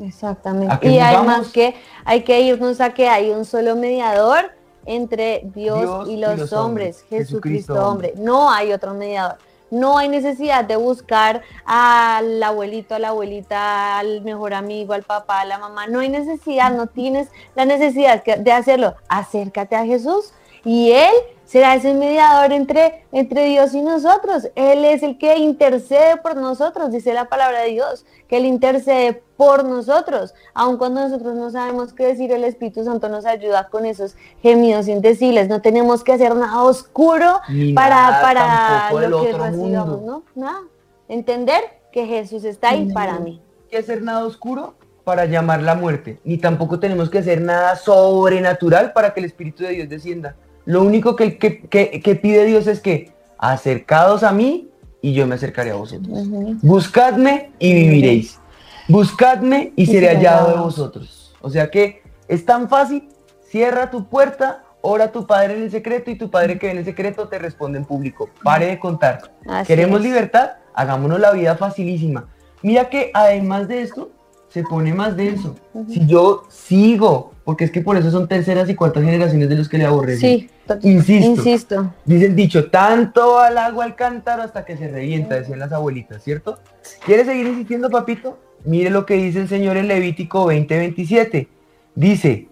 [0.00, 0.72] Exactamente.
[0.72, 1.74] ¿A qué Y además que
[2.04, 4.52] hay que irnos a que hay un solo mediador
[4.86, 8.14] entre Dios, Dios y, y los hombres, hombres, Jesucristo, Jesucristo hombre.
[8.16, 9.38] No hay otro mediador.
[9.70, 15.40] No hay necesidad de buscar al abuelito, a la abuelita, al mejor amigo, al papá,
[15.40, 15.86] a la mamá.
[15.86, 18.94] No hay necesidad, no tienes la necesidad de hacerlo.
[19.08, 20.32] Acércate a Jesús
[20.64, 21.12] y Él
[21.48, 24.50] será ese mediador entre, entre Dios y nosotros.
[24.54, 29.22] Él es el que intercede por nosotros, dice la palabra de Dios, que Él intercede
[29.38, 30.34] por nosotros.
[30.52, 34.88] Aun cuando nosotros no sabemos qué decir, el Espíritu Santo nos ayuda con esos gemidos
[34.88, 35.48] indecibles.
[35.48, 40.22] No tenemos que hacer nada oscuro Ni para, para lo que recibamos, mundo.
[40.34, 40.42] ¿no?
[40.42, 40.60] Nada.
[41.08, 43.40] Entender que Jesús está ahí para mí.
[43.70, 48.92] que hacer nada oscuro para llamar la muerte, ni tampoco tenemos que hacer nada sobrenatural
[48.92, 50.36] para que el Espíritu de Dios descienda.
[50.68, 54.68] Lo único que, que- que- que pide Dios es que acercados a mí
[55.00, 56.28] y yo me acercaré a vosotros.
[56.60, 58.38] Buscadme y viviréis.
[58.86, 61.34] Buscadme y Y seré hallado de vosotros.
[61.40, 63.08] O sea que es tan fácil,
[63.48, 66.72] cierra tu puerta, ora a tu padre en el secreto y tu padre que ve
[66.72, 68.28] en el secreto te responde en público.
[68.42, 69.32] Pare de contar.
[69.48, 70.04] Así ¿Queremos es.
[70.04, 70.50] libertad?
[70.74, 72.28] Hagámonos la vida facilísima.
[72.62, 74.10] Mira que además de esto,
[74.48, 75.56] se pone más denso.
[75.88, 79.68] Si yo sigo, porque es que por eso son terceras y cuartas generaciones de los
[79.68, 80.40] que le aborrecen.
[80.40, 81.30] Sí, to- Insisto.
[81.30, 81.94] insisto.
[82.04, 86.22] Dice el dicho, tanto al agua al cántaro hasta que se revienta, decían las abuelitas,
[86.22, 86.58] ¿cierto?
[87.04, 88.38] ¿Quiere seguir insistiendo, papito?
[88.64, 91.48] Mire lo que dice el Señor en Levítico 20:27.
[91.94, 92.48] Dice,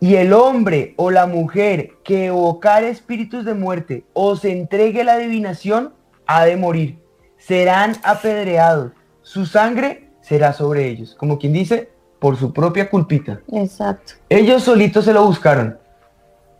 [0.00, 5.14] y el hombre o la mujer que evocar espíritus de muerte o se entregue la
[5.14, 5.94] adivinación,
[6.26, 6.98] ha de morir.
[7.38, 8.92] Serán apedreados.
[9.22, 11.14] Su sangre será sobre ellos.
[11.18, 13.40] Como quien dice, por su propia culpita.
[13.52, 14.14] Exacto.
[14.30, 15.78] Ellos solitos se lo buscaron.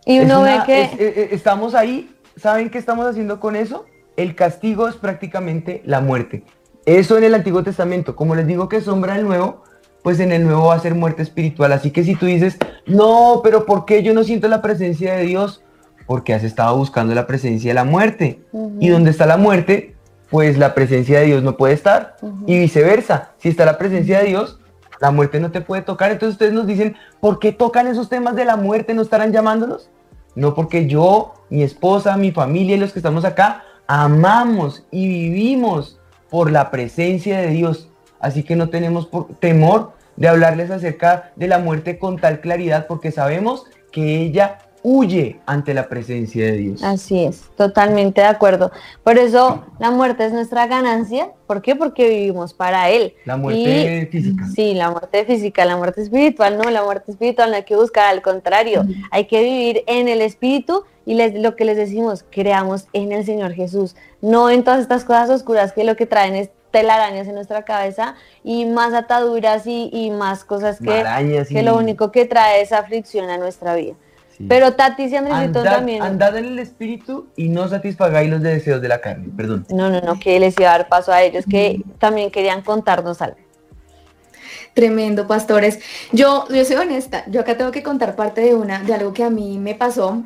[0.04, 0.82] Y uno ve que...
[0.82, 3.86] es- eh, eh, estamos ahí, ¿saben qué estamos haciendo con eso?
[4.16, 6.44] El castigo es prácticamente la muerte.
[6.84, 9.62] Eso en el Antiguo Testamento, como les digo que sombra el Nuevo,
[10.02, 11.72] pues en el Nuevo va a ser muerte espiritual.
[11.72, 15.24] Así que si tú dices, no, pero ¿por qué yo no siento la presencia de
[15.24, 15.62] Dios?
[16.06, 18.40] Porque has estado buscando la presencia de la muerte.
[18.80, 19.94] Y donde está la muerte,
[20.30, 22.16] pues la presencia de Dios no puede estar.
[22.46, 24.58] Y viceversa, si está la presencia de Dios,
[25.00, 26.10] la muerte no te puede tocar.
[26.10, 28.94] Entonces ustedes nos dicen, ¿por qué tocan esos temas de la muerte?
[28.94, 29.90] ¿No estarán llamándonos?
[30.34, 36.00] No porque yo, mi esposa, mi familia y los que estamos acá amamos y vivimos
[36.30, 37.88] por la presencia de Dios.
[38.18, 42.86] Así que no tenemos por- temor de hablarles acerca de la muerte con tal claridad
[42.86, 46.82] porque sabemos que ella huye ante la presencia de Dios.
[46.84, 48.70] Así es, totalmente de acuerdo.
[49.02, 51.30] Por eso la muerte es nuestra ganancia.
[51.46, 51.74] ¿Por qué?
[51.74, 53.14] Porque vivimos para Él.
[53.24, 54.44] La muerte física.
[54.54, 58.10] Sí, la muerte física, la muerte espiritual, no, la muerte espiritual no hay que buscar,
[58.12, 62.86] al contrario, hay que vivir en el espíritu y les- lo que les decimos, creamos
[62.92, 66.50] en el Señor Jesús, no en todas estas cosas oscuras que lo que traen es
[66.70, 71.62] telarañas en nuestra cabeza y más ataduras y, y más cosas que, Marañas y- que
[71.62, 73.94] lo único que trae es aflicción a nuestra vida.
[74.36, 74.46] Sí.
[74.48, 76.02] Pero Tatis y Andresito Andad, también.
[76.02, 79.28] andad en el espíritu y no satisfagáis los deseos de la carne.
[79.36, 79.64] Perdón.
[79.70, 83.22] No, no, no, que les iba a dar paso a ellos que también querían contarnos
[83.22, 83.38] algo.
[84.74, 85.78] Tremendo, pastores.
[86.10, 89.22] Yo, yo soy honesta, yo acá tengo que contar parte de una, de algo que
[89.22, 90.22] a mí me pasó.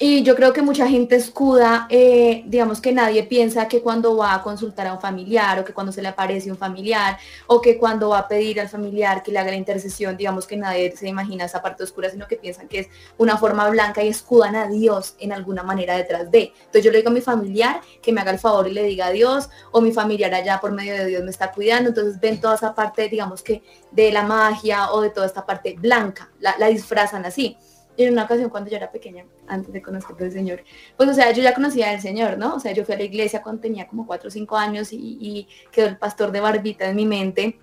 [0.00, 4.32] Y yo creo que mucha gente escuda, eh, digamos que nadie piensa que cuando va
[4.32, 7.78] a consultar a un familiar o que cuando se le aparece un familiar o que
[7.78, 11.08] cuando va a pedir al familiar que le haga la intercesión, digamos que nadie se
[11.08, 14.68] imagina esa parte oscura, sino que piensan que es una forma blanca y escudan a
[14.68, 16.52] Dios en alguna manera detrás de.
[16.56, 19.06] Entonces yo le digo a mi familiar que me haga el favor y le diga
[19.06, 21.88] a Dios o mi familiar allá por medio de Dios me está cuidando.
[21.88, 25.74] Entonces ven toda esa parte, digamos que de la magia o de toda esta parte
[25.76, 27.56] blanca, la, la disfrazan así.
[27.98, 30.62] Y en una ocasión cuando yo era pequeña, antes de conocer al Señor,
[30.96, 32.54] pues o sea, yo ya conocía al Señor, ¿no?
[32.54, 35.48] O sea, yo fui a la iglesia cuando tenía como 4 o 5 años y,
[35.72, 37.58] quedó el pastor de barbita en mi mente.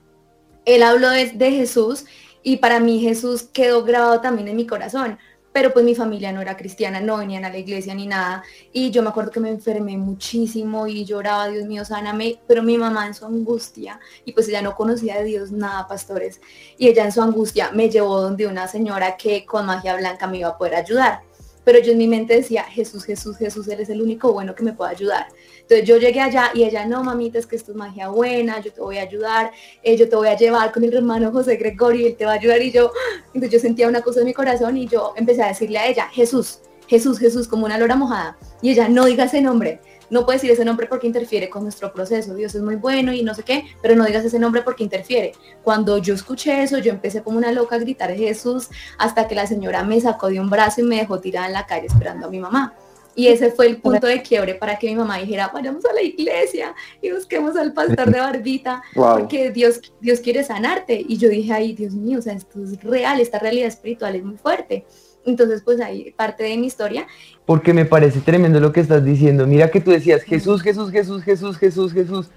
[0.66, 2.06] Él habló de Jesús
[2.44, 5.18] y para mí Jesús quedó grabado también en mi corazón.
[5.56, 8.44] Pero pues mi familia no era cristiana, no venían a la iglesia ni nada.
[8.74, 12.42] Y yo me acuerdo que me enfermé muchísimo y lloraba, Dios mío, sáname.
[12.46, 16.42] Pero mi mamá en su angustia, y pues ella no conocía de Dios nada, pastores.
[16.78, 20.40] Y ella en su angustia me llevó donde una señora que con magia blanca me
[20.40, 21.22] iba a poder ayudar.
[21.64, 24.64] Pero yo en mi mente decía, Jesús, Jesús, Jesús, Él es el único bueno que
[24.64, 25.28] me puede ayudar.
[25.68, 28.72] Entonces yo llegué allá y ella, no, mamita, es que esto es magia buena, yo
[28.72, 29.52] te voy a ayudar,
[29.82, 32.36] eh, yo te voy a llevar con el hermano José Gregorio, él te va a
[32.36, 32.62] ayudar.
[32.62, 32.92] Y yo,
[33.34, 36.08] entonces yo sentía una cosa en mi corazón y yo empecé a decirle a ella,
[36.12, 38.38] Jesús, Jesús, Jesús, como una lora mojada.
[38.62, 39.80] Y ella, no diga ese nombre,
[40.12, 42.36] no puedes decir ese nombre porque interfiere con nuestro proceso.
[42.36, 45.34] Dios es muy bueno y no sé qué, pero no digas ese nombre porque interfiere.
[45.64, 49.48] Cuando yo escuché eso, yo empecé como una loca a gritar Jesús hasta que la
[49.48, 52.30] señora me sacó de un brazo y me dejó tirada en la calle esperando a
[52.30, 52.76] mi mamá.
[53.16, 56.02] Y ese fue el punto de quiebre para que mi mamá dijera, vayamos a la
[56.02, 59.20] iglesia y busquemos al pastor de barbita, Wow.
[59.20, 61.04] porque Dios, Dios quiere sanarte.
[61.08, 64.24] Y yo dije, ay, Dios mío, o sea, esto es real, esta realidad espiritual es
[64.24, 64.86] muy fuerte.
[65.26, 67.08] Entonces, pues ahí parte de mi historia.
[67.46, 69.48] Porque me parece tremendo lo que estás diciendo.
[69.48, 72.30] Mira que tú decías, Jesús, Jesús, Jesús, Jesús, Jesús, Jesús.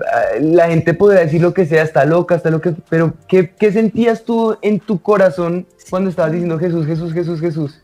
[0.00, 3.72] Ah, La gente podrá decir lo que sea, está loca, está loca, pero ¿qué, qué
[3.72, 7.80] sentías tú en tu corazón cuando estabas diciendo Jesús, Jesús, Jesús, Jesús?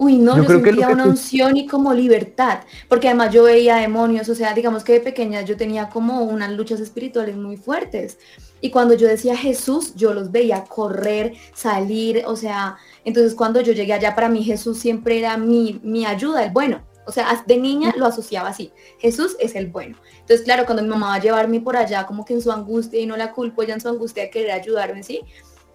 [0.00, 3.76] Uy, no, Yo creo sentía que una unción y como libertad, porque además yo veía
[3.78, 8.16] demonios, o sea, digamos que de pequeña yo tenía como unas luchas espirituales muy fuertes.
[8.60, 13.72] Y cuando yo decía Jesús, yo los veía correr, salir, o sea, entonces cuando yo
[13.72, 16.80] llegué allá, para mí Jesús siempre era mi, mi ayuda, el bueno.
[17.04, 19.96] O sea, de niña lo asociaba así, Jesús es el bueno.
[20.20, 23.00] Entonces, claro, cuando mi mamá va a llevarme por allá, como que en su angustia,
[23.00, 25.22] y no la culpo, ella en su angustia de querer ayudarme, ¿sí?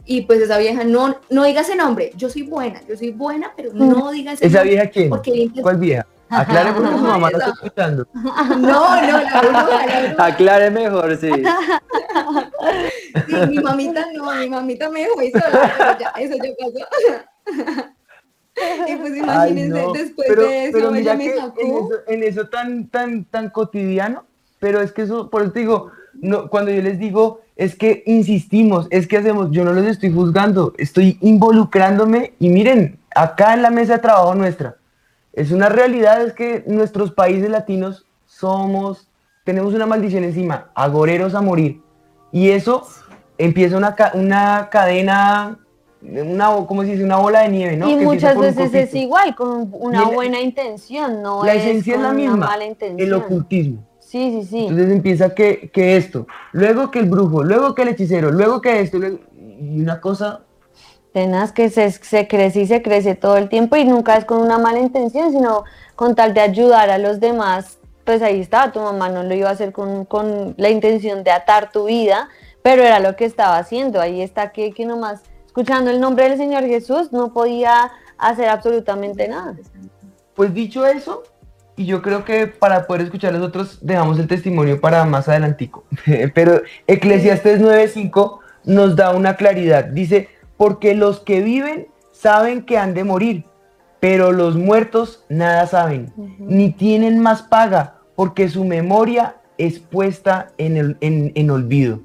[0.05, 3.53] Y pues esa vieja, no, no diga ese nombre, yo soy buena, yo soy buena,
[3.55, 4.71] pero no diga ese ¿Esa nombre.
[4.75, 5.09] vieja quién?
[5.09, 6.05] Porque ¿Cuál vieja?
[6.29, 8.07] Aclare porque su mamá no está escuchando.
[8.13, 10.25] No, no, la bruja, la bruja.
[10.25, 11.31] Aclare mejor, sí.
[13.27, 17.89] Sí, mi mamita no, mi mamita me dejó sola, ya, eso ya pasó.
[18.87, 21.39] Y pues Ay, imagínense, no, después pero, de eso, pero mira ella me que en
[21.39, 21.61] sacó.
[21.61, 24.25] eso, en eso tan, tan, tan cotidiano,
[24.59, 28.03] pero es que eso, por eso te digo, no, cuando yo les digo, es que
[28.05, 33.61] insistimos, es que hacemos, yo no los estoy juzgando, estoy involucrándome y miren, acá en
[33.61, 34.77] la mesa de trabajo nuestra,
[35.33, 39.07] es una realidad, es que nuestros países latinos somos,
[39.43, 41.81] tenemos una maldición encima, agoreros a morir.
[42.31, 42.87] Y eso
[43.37, 45.59] empieza una, una cadena,
[46.01, 47.03] una, ¿cómo se dice?
[47.03, 47.89] Una bola de nieve, ¿no?
[47.89, 52.01] y Que muchas veces es igual, con una buena intención, no La es esencia es
[52.01, 53.07] la una misma, mala intención.
[53.07, 53.83] el ocultismo.
[54.13, 54.59] Sí, sí, sí.
[54.67, 58.79] Entonces empieza que, que esto, luego que el brujo, luego que el hechicero, luego que
[58.79, 60.41] esto, luego- y una cosa,
[61.13, 64.39] Tenaz que se, se crece y se crece todo el tiempo y nunca es con
[64.39, 65.63] una mala intención, sino
[65.95, 67.79] con tal de ayudar a los demás.
[68.05, 71.31] Pues ahí estaba, tu mamá no lo iba a hacer con, con la intención de
[71.31, 72.29] atar tu vida,
[72.61, 73.99] pero era lo que estaba haciendo.
[73.99, 79.27] Ahí está que, que nomás, escuchando el nombre del Señor Jesús, no podía hacer absolutamente
[79.27, 79.55] nada.
[80.35, 81.23] Pues dicho eso,
[81.75, 85.83] y yo creo que para poder escuchar los otros dejamos el testimonio para más adelantico.
[86.33, 89.85] Pero Eclesiastes 9:5 nos da una claridad.
[89.85, 93.45] Dice, porque los que viven saben que han de morir,
[93.99, 100.77] pero los muertos nada saben, ni tienen más paga, porque su memoria es puesta en,
[100.77, 102.01] el, en, en olvido.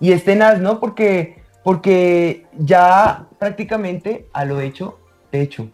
[0.00, 0.78] Y es tenaz, ¿no?
[0.78, 4.98] Porque, porque ya prácticamente a lo hecho,
[5.32, 5.68] hecho.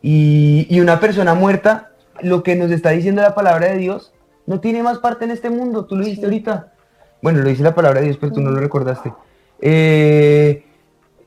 [0.00, 1.90] Y, y una persona muerta,
[2.22, 4.12] lo que nos está diciendo la palabra de Dios,
[4.46, 5.86] no tiene más parte en este mundo.
[5.86, 6.72] Tú lo dijiste ahorita.
[7.22, 9.12] Bueno, lo dice la palabra de Dios, pero tú no lo recordaste.
[9.60, 10.64] Eh,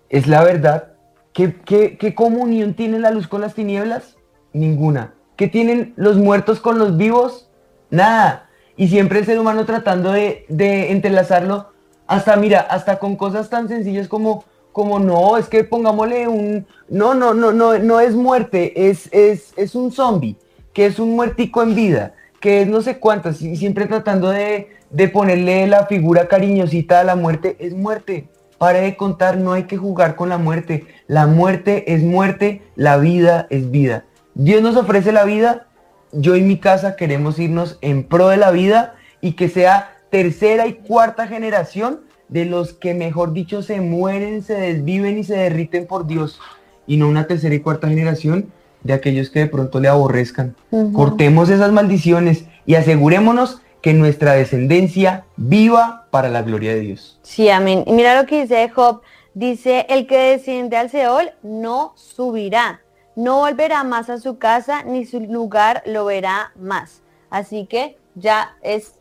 [0.10, 0.94] es la verdad.
[1.34, 4.18] ¿Qué, qué, qué comunión tiene la luz con las tinieblas?
[4.54, 5.14] Ninguna.
[5.36, 7.50] ¿Qué tienen los muertos con los vivos?
[7.90, 8.50] Nada.
[8.76, 11.70] Y siempre el ser humano tratando de, de entrelazarlo
[12.10, 17.14] hasta, mira, hasta con cosas tan sencillas como, como no, es que pongámosle un, no,
[17.14, 20.36] no, no, no, no es muerte, es, es, es un zombie,
[20.80, 24.70] que es un muertico en vida, que es no sé cuántas, y siempre tratando de,
[24.92, 28.30] de ponerle la figura cariñosita a la muerte, es muerte.
[28.58, 30.86] Pare de contar, no hay que jugar con la muerte.
[31.08, 34.06] La muerte es muerte, la vida es vida.
[34.36, 35.68] Dios nos ofrece la vida,
[36.14, 40.66] yo y mi casa queremos irnos en pro de la vida y que sea tercera
[40.66, 45.88] y cuarta generación de los que, mejor dicho, se mueren, se desviven y se derriten
[45.88, 46.40] por Dios.
[46.88, 48.54] Y no una tercera y cuarta generación
[48.84, 50.56] de aquellos que de pronto le aborrezcan.
[50.94, 57.20] Cortemos esas maldiciones y asegurémonos que nuestra descendencia viva para la gloria de Dios.
[57.24, 57.84] Sí, amén.
[57.88, 59.02] Y mira lo que dice Job.
[59.34, 62.82] Dice, el que desciende al Seol no subirá,
[63.16, 67.04] no volverá más a su casa, ni su lugar lo verá más.
[67.30, 68.96] Así que ya es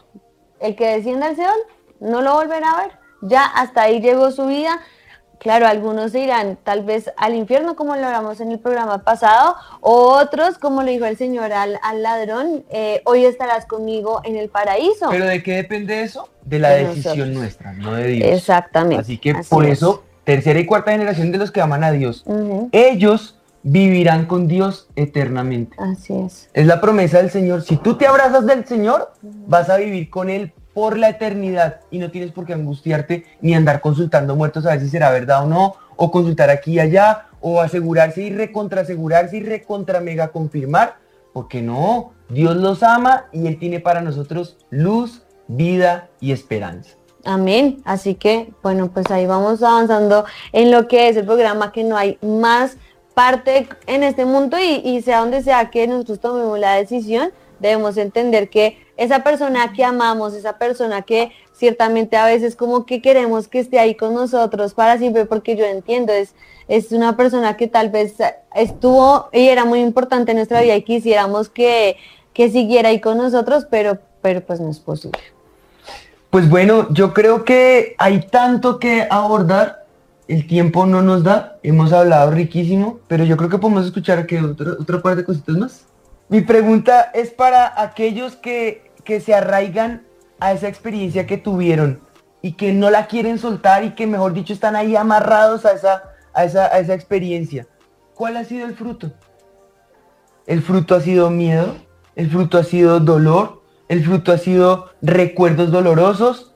[0.61, 1.59] el que desciende al Seol,
[1.99, 2.93] no lo volverá a ver.
[3.22, 4.79] Ya hasta ahí llegó su vida.
[5.39, 9.55] Claro, algunos se irán tal vez al infierno, como lo hablamos en el programa pasado,
[9.80, 14.36] o otros, como le dijo el Señor al, al ladrón, eh, hoy estarás conmigo en
[14.36, 15.09] el paraíso.
[15.11, 16.28] ¿Pero de qué depende eso?
[16.45, 17.36] De la De decisión nosotros.
[17.39, 18.28] nuestra, no de Dios.
[18.36, 19.03] Exactamente.
[19.03, 19.78] Así que así por es.
[19.78, 22.24] eso, tercera y cuarta generación de los que aman a Dios,
[22.72, 25.76] ellos vivirán con Dios eternamente.
[25.78, 26.49] Así es.
[26.55, 27.62] Es la promesa del Señor.
[27.62, 31.99] Si tú te abrazas del Señor, vas a vivir con Él por la eternidad y
[31.99, 35.47] no tienes por qué angustiarte ni andar consultando muertos a ver si será verdad o
[35.49, 40.95] no, o consultar aquí y allá, o asegurarse y recontraasegurarse y recontra mega confirmar,
[41.33, 46.91] porque no, Dios los ama y Él tiene para nosotros luz, vida y esperanza.
[47.24, 47.83] Amén.
[47.85, 51.97] Así que, bueno, pues ahí vamos avanzando en lo que es el programa, que no
[51.97, 52.76] hay más
[53.14, 57.97] parte en este mundo y, y sea donde sea que nosotros tomemos la decisión, debemos
[57.97, 63.46] entender que esa persona que amamos, esa persona que ciertamente a veces como que queremos
[63.46, 66.34] que esté ahí con nosotros para siempre, porque yo entiendo, es,
[66.66, 68.16] es una persona que tal vez
[68.55, 71.96] estuvo y era muy importante en nuestra vida y quisiéramos que,
[72.34, 75.20] que siguiera ahí con nosotros, pero, pero pues no es posible.
[76.30, 79.86] Pues bueno, yo creo que hay tanto que abordar,
[80.26, 84.40] el tiempo no nos da, hemos hablado riquísimo, pero yo creo que podemos escuchar que
[84.40, 85.84] otro, otro par de cositas más.
[86.28, 90.02] Mi pregunta es para aquellos que, que se arraigan
[90.38, 92.02] a esa experiencia que tuvieron
[92.42, 96.12] y que no la quieren soltar y que mejor dicho están ahí amarrados a esa,
[96.34, 97.66] a esa, a esa experiencia.
[98.12, 99.11] ¿Cuál ha sido el fruto?
[100.46, 101.76] El fruto ha sido miedo,
[102.16, 106.54] el fruto ha sido dolor, el fruto ha sido recuerdos dolorosos.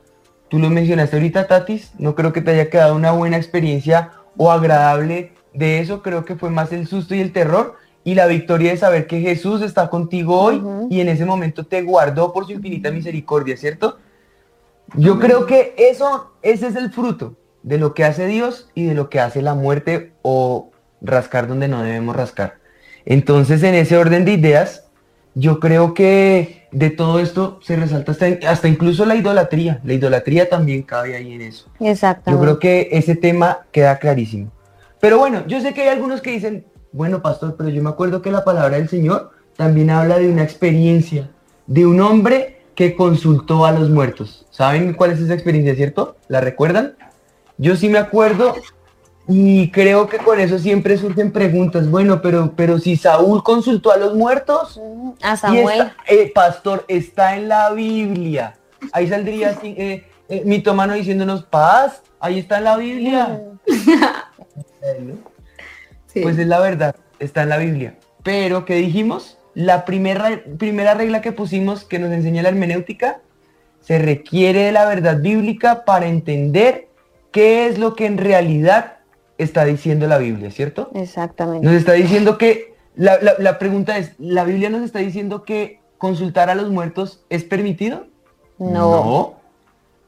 [0.51, 1.93] Tú lo mencionaste ahorita, Tatis.
[1.99, 6.03] No creo que te haya quedado una buena experiencia o agradable de eso.
[6.03, 9.21] Creo que fue más el susto y el terror y la victoria de saber que
[9.21, 13.99] Jesús está contigo hoy y en ese momento te guardó por su infinita misericordia, ¿cierto?
[14.95, 18.95] Yo creo que eso, ese es el fruto de lo que hace Dios y de
[18.95, 22.59] lo que hace la muerte o rascar donde no debemos rascar.
[23.05, 24.89] Entonces, en ese orden de ideas,
[25.35, 29.81] yo creo que de todo esto se resalta hasta, hasta incluso la idolatría.
[29.85, 31.69] La idolatría también cabe ahí en eso.
[31.81, 32.31] Exacto.
[32.31, 34.51] Yo creo que ese tema queda clarísimo.
[35.01, 38.23] Pero bueno, yo sé que hay algunos que dicen, bueno, pastor, pero yo me acuerdo
[38.23, 41.31] que la palabra del Señor también habla de una experiencia,
[41.67, 44.47] de un hombre que consultó a los muertos.
[44.51, 46.17] ¿Saben cuál es esa experiencia, cierto?
[46.29, 46.95] ¿La recuerdan?
[47.59, 48.55] Yo sí me acuerdo
[49.29, 51.89] y creo que con eso siempre surgen preguntas.
[51.91, 54.81] Bueno, pero, pero si Saúl consultó a los muertos,
[55.23, 55.81] A y Samuel.
[55.81, 58.57] está- eh, pastor, está en la Biblia.
[58.93, 63.41] Ahí saldría así, eh, eh, mitómano diciéndonos paz, ahí está en la Biblia.
[66.13, 66.21] Sí.
[66.21, 67.95] Pues es la verdad, está en la Biblia.
[68.23, 69.39] Pero, ¿qué dijimos?
[69.55, 73.21] La primera, primera regla que pusimos que nos enseña la hermenéutica,
[73.81, 76.89] se requiere de la verdad bíblica para entender
[77.33, 78.99] qué es lo que en realidad
[79.39, 80.91] está diciendo la Biblia, ¿cierto?
[80.95, 81.67] Exactamente.
[81.67, 85.81] Nos está diciendo que, la, la- la pregunta es, ¿la Biblia nos está diciendo que
[85.99, 88.07] consultar a los muertos es permitido?
[88.59, 89.35] No.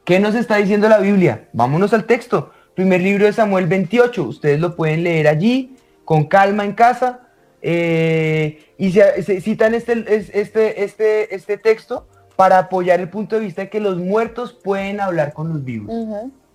[0.05, 1.49] ¿Qué nos está diciendo la Biblia?
[1.51, 2.51] Vámonos al texto.
[2.75, 4.23] Primer libro de Samuel 28.
[4.23, 5.74] Ustedes lo pueden leer allí,
[6.05, 7.19] con calma en casa.
[7.67, 13.35] eh, y se, se citan este, es- este, este, este texto para apoyar el punto
[13.37, 15.89] de vista de que los muertos pueden hablar con los vivos.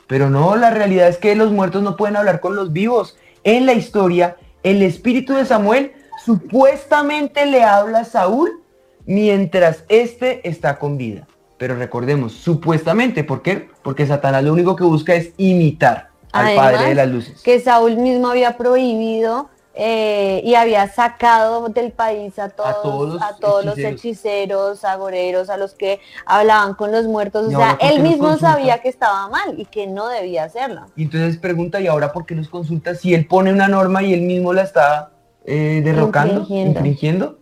[0.07, 3.17] Pero no, la realidad es que los muertos no pueden hablar con los vivos.
[3.43, 5.93] En la historia, el espíritu de Samuel
[6.25, 8.63] supuestamente le habla a Saúl
[9.07, 11.27] mientras éste está con vida.
[11.59, 13.69] Pero recordemos, supuestamente, ¿por qué?
[13.83, 17.43] Porque Satanás lo único que busca es imitar al Padre de las Luces.
[17.43, 23.23] Que Saúl mismo había prohibido eh, y había sacado del país a todos, todos los
[23.23, 24.01] a todos los hechiceros.
[24.01, 27.47] hechiceros, agoreros, a los que hablaban con los muertos.
[27.47, 30.45] O sea, ahora, ¿por él los mismo sabía que estaba mal y que no debía
[30.45, 30.87] hacerlo.
[30.97, 34.13] Y entonces pregunta, ¿y ahora por qué los consulta si él pone una norma y
[34.13, 35.13] él mismo la está
[35.45, 36.79] eh, derrocando, Infringiendo.
[36.79, 37.39] infringiendo?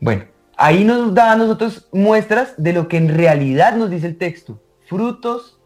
[0.00, 0.24] Bueno,
[0.56, 4.60] ahí nos da a nosotros muestras de lo que en realidad nos dice el texto.
[4.88, 5.60] Frutos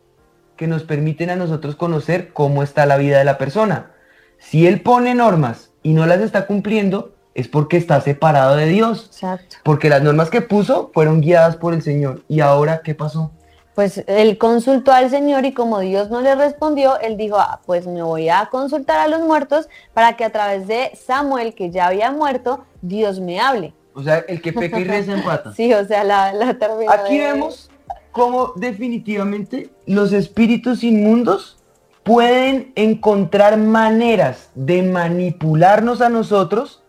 [0.56, 3.92] que nos permiten a nosotros conocer cómo está la vida de la persona.
[4.38, 9.06] Si él pone normas y no las está cumpliendo, es porque está separado de Dios.
[9.06, 9.56] Exacto.
[9.62, 12.22] Porque las normas que puso fueron guiadas por el Señor.
[12.28, 13.32] ¿Y ahora qué pasó?
[13.74, 17.86] Pues él consultó al Señor y como Dios no le respondió, él dijo, ah, pues
[17.86, 21.88] me voy a consultar a los muertos para que a través de Samuel, que ya
[21.88, 23.74] había muerto, Dios me hable.
[23.92, 25.52] O sea, el que peca y reza empata.
[25.56, 26.56] Sí, o sea, la, la
[26.90, 27.70] Aquí de- vemos
[28.16, 31.58] cómo definitivamente los espíritus inmundos
[32.02, 36.82] pueden encontrar maneras de manipularnos a nosotros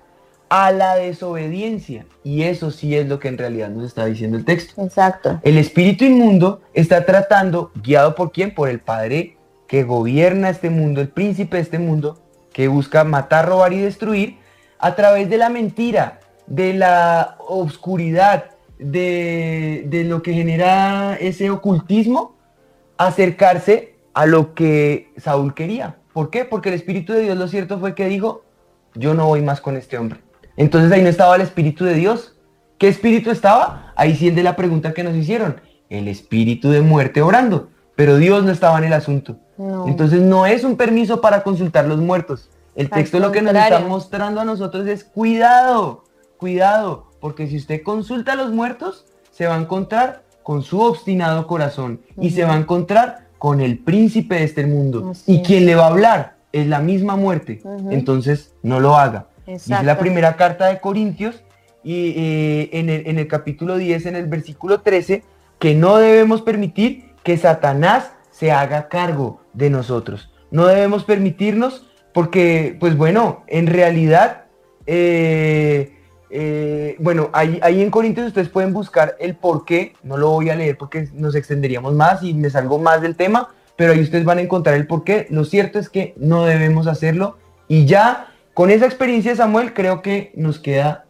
[0.48, 2.06] a la desobediencia.
[2.24, 4.82] Y eso sí es lo que en realidad nos está diciendo el texto.
[4.82, 5.42] Exacto.
[5.44, 8.56] El espíritu inmundo está tratando, guiado por quién?
[8.56, 9.36] Por el Padre
[9.68, 12.24] que gobierna este mundo, el príncipe de este mundo,
[12.54, 14.38] que busca matar, robar y destruir,
[14.80, 22.36] a través de la mentira, de la obscuridad, de, de lo que genera ese ocultismo,
[22.98, 25.98] acercarse a lo que Saúl quería.
[26.14, 26.46] ¿Por qué?
[26.46, 28.44] Porque el Espíritu de Dios lo cierto fue que dijo,
[28.96, 30.20] yo no voy más con este hombre.
[30.56, 32.36] Entonces ahí no estaba el Espíritu de Dios.
[32.78, 33.92] ¿Qué espíritu estaba?
[33.96, 35.62] Ahí sí el de la pregunta que nos hicieron.
[35.90, 37.70] El espíritu de muerte orando.
[37.96, 39.38] Pero Dios no estaba en el asunto.
[39.58, 39.88] No.
[39.88, 42.50] Entonces no es un permiso para consultar los muertos.
[42.76, 46.04] El texto lo que nos está mostrando a nosotros es cuidado,
[46.38, 51.48] cuidado, porque si usted consulta a los muertos, se va a encontrar con su obstinado
[51.48, 55.10] corazón y se va a encontrar con el príncipe de este mundo.
[55.12, 55.48] Así y es.
[55.48, 57.62] quien le va a hablar es la misma muerte.
[57.92, 59.28] Entonces no lo haga.
[59.46, 61.44] Dice la primera carta de Corintios
[61.84, 65.24] y eh, en, el, en el capítulo 10, en el versículo 13,
[65.60, 70.32] que no debemos permitir que Satanás se haga cargo de nosotros.
[70.52, 74.46] No debemos permitirnos porque, pues bueno, en realidad,
[74.86, 75.97] eh,
[76.30, 80.50] eh, bueno, ahí, ahí en Corintios ustedes pueden buscar el por qué, no lo voy
[80.50, 84.26] a leer porque nos extenderíamos más y me salgo más del tema, pero ahí ustedes
[84.26, 85.28] van a encontrar el por qué.
[85.30, 90.32] Lo cierto es que no debemos hacerlo y ya con esa experiencia Samuel creo que
[90.36, 91.06] nos queda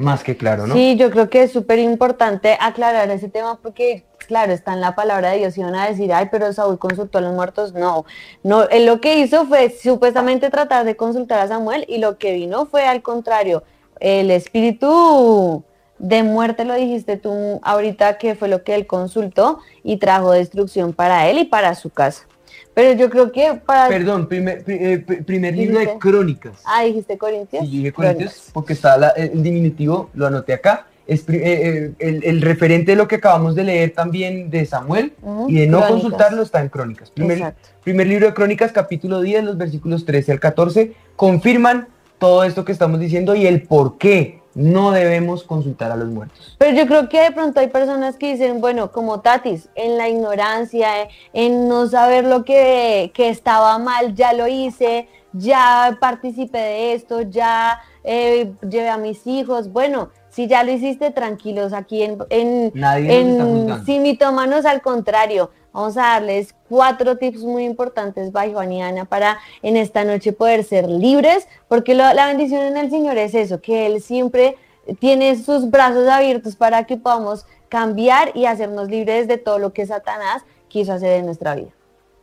[0.00, 0.74] más que claro, ¿no?
[0.74, 4.94] Sí, yo creo que es súper importante aclarar ese tema porque, claro, está en la
[4.94, 7.74] palabra de Dios y van a decir, ay, pero Saúl consultó a los muertos.
[7.74, 8.06] No,
[8.42, 12.32] no, él lo que hizo fue supuestamente tratar de consultar a Samuel y lo que
[12.32, 13.62] vino fue al contrario,
[14.00, 15.64] el espíritu
[15.98, 20.92] de muerte, lo dijiste tú ahorita, que fue lo que él consultó y trajo destrucción
[20.94, 22.26] para él y para su casa.
[22.72, 23.88] Pero yo creo que para...
[23.88, 26.62] Perdón, primer, pri- eh, primer libro de crónicas.
[26.64, 27.64] Ah, dijiste Corintios.
[27.64, 28.50] Sí, dije Corintios Crónicas.
[28.54, 30.86] porque está la- el diminutivo, lo anoté acá.
[31.06, 35.12] Es eh, eh, el, el referente de lo que acabamos de leer también de Samuel
[35.48, 35.90] y de no Crónicas.
[36.02, 37.10] consultarlo está en Crónicas.
[37.10, 37.68] Primer, Exacto.
[37.82, 41.88] primer libro de Crónicas, capítulo 10, los versículos 13 al 14, confirman
[42.20, 46.54] todo esto que estamos diciendo y el por qué no debemos consultar a los muertos.
[46.58, 50.08] Pero yo creo que de pronto hay personas que dicen, bueno, como Tatis, en la
[50.08, 50.88] ignorancia,
[51.32, 57.22] en no saber lo que, que estaba mal, ya lo hice, ya participé de esto,
[57.22, 59.72] ya eh, llevé a mis hijos.
[59.72, 63.84] Bueno, si ya lo hiciste, tranquilos, aquí en, en, Nadie en.
[63.84, 69.04] Sin Mitómanos, al contrario, vamos a darles cuatro tips muy importantes, by Juan y Ana,
[69.04, 73.34] para en esta noche poder ser libres, porque lo- la bendición en el Señor es
[73.34, 74.56] eso, que Él siempre
[74.98, 79.86] tiene sus brazos abiertos para que podamos cambiar y hacernos libres de todo lo que
[79.86, 81.68] Satanás quiso hacer en nuestra vida.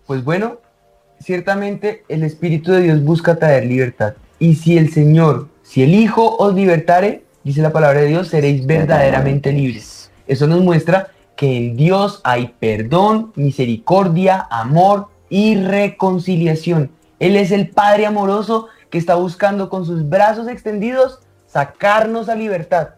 [0.05, 0.57] Pues bueno,
[1.19, 4.13] ciertamente el Espíritu de Dios busca traer libertad.
[4.39, 8.65] Y si el Señor, si el Hijo os libertare, dice la palabra de Dios, seréis
[8.65, 10.11] verdaderamente libres.
[10.27, 11.07] Eso nos muestra
[11.37, 16.91] que en Dios hay perdón, misericordia, amor y reconciliación.
[17.19, 22.89] Él es el Padre amoroso que está buscando con sus brazos extendidos sacarnos a libertad.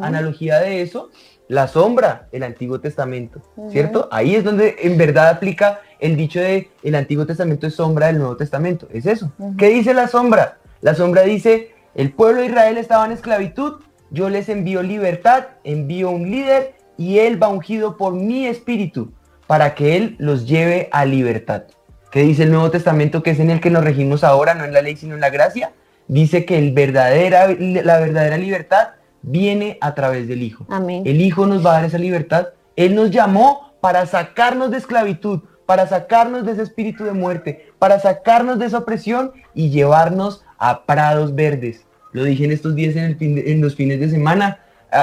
[0.00, 1.10] Analogía de eso,
[1.48, 3.40] la sombra, el Antiguo Testamento.
[3.70, 4.08] ¿cierto?
[4.12, 8.18] Ahí es donde en verdad aplica el dicho de el Antiguo Testamento es sombra del
[8.18, 8.88] Nuevo Testamento.
[8.92, 9.32] Es eso.
[9.58, 10.58] ¿Qué dice la sombra?
[10.82, 13.80] La sombra dice, el pueblo de Israel estaba en esclavitud,
[14.10, 19.12] yo les envío libertad, envío un líder y él va ungido por mi espíritu
[19.46, 21.64] para que él los lleve a libertad.
[22.10, 24.72] ¿Qué dice el Nuevo Testamento que es en el que nos regimos ahora, no en
[24.72, 25.72] la ley sino en la gracia?
[26.08, 28.88] Dice que el verdadera, la verdadera libertad
[29.22, 30.66] viene a través del Hijo.
[30.70, 31.02] Amén.
[31.04, 32.48] El Hijo nos va a dar esa libertad.
[32.76, 37.98] Él nos llamó para sacarnos de esclavitud, para sacarnos de ese espíritu de muerte, para
[37.98, 41.84] sacarnos de esa opresión y llevarnos a prados verdes.
[42.12, 44.60] Lo dije en estos días en, el fin de- en los fines de semana,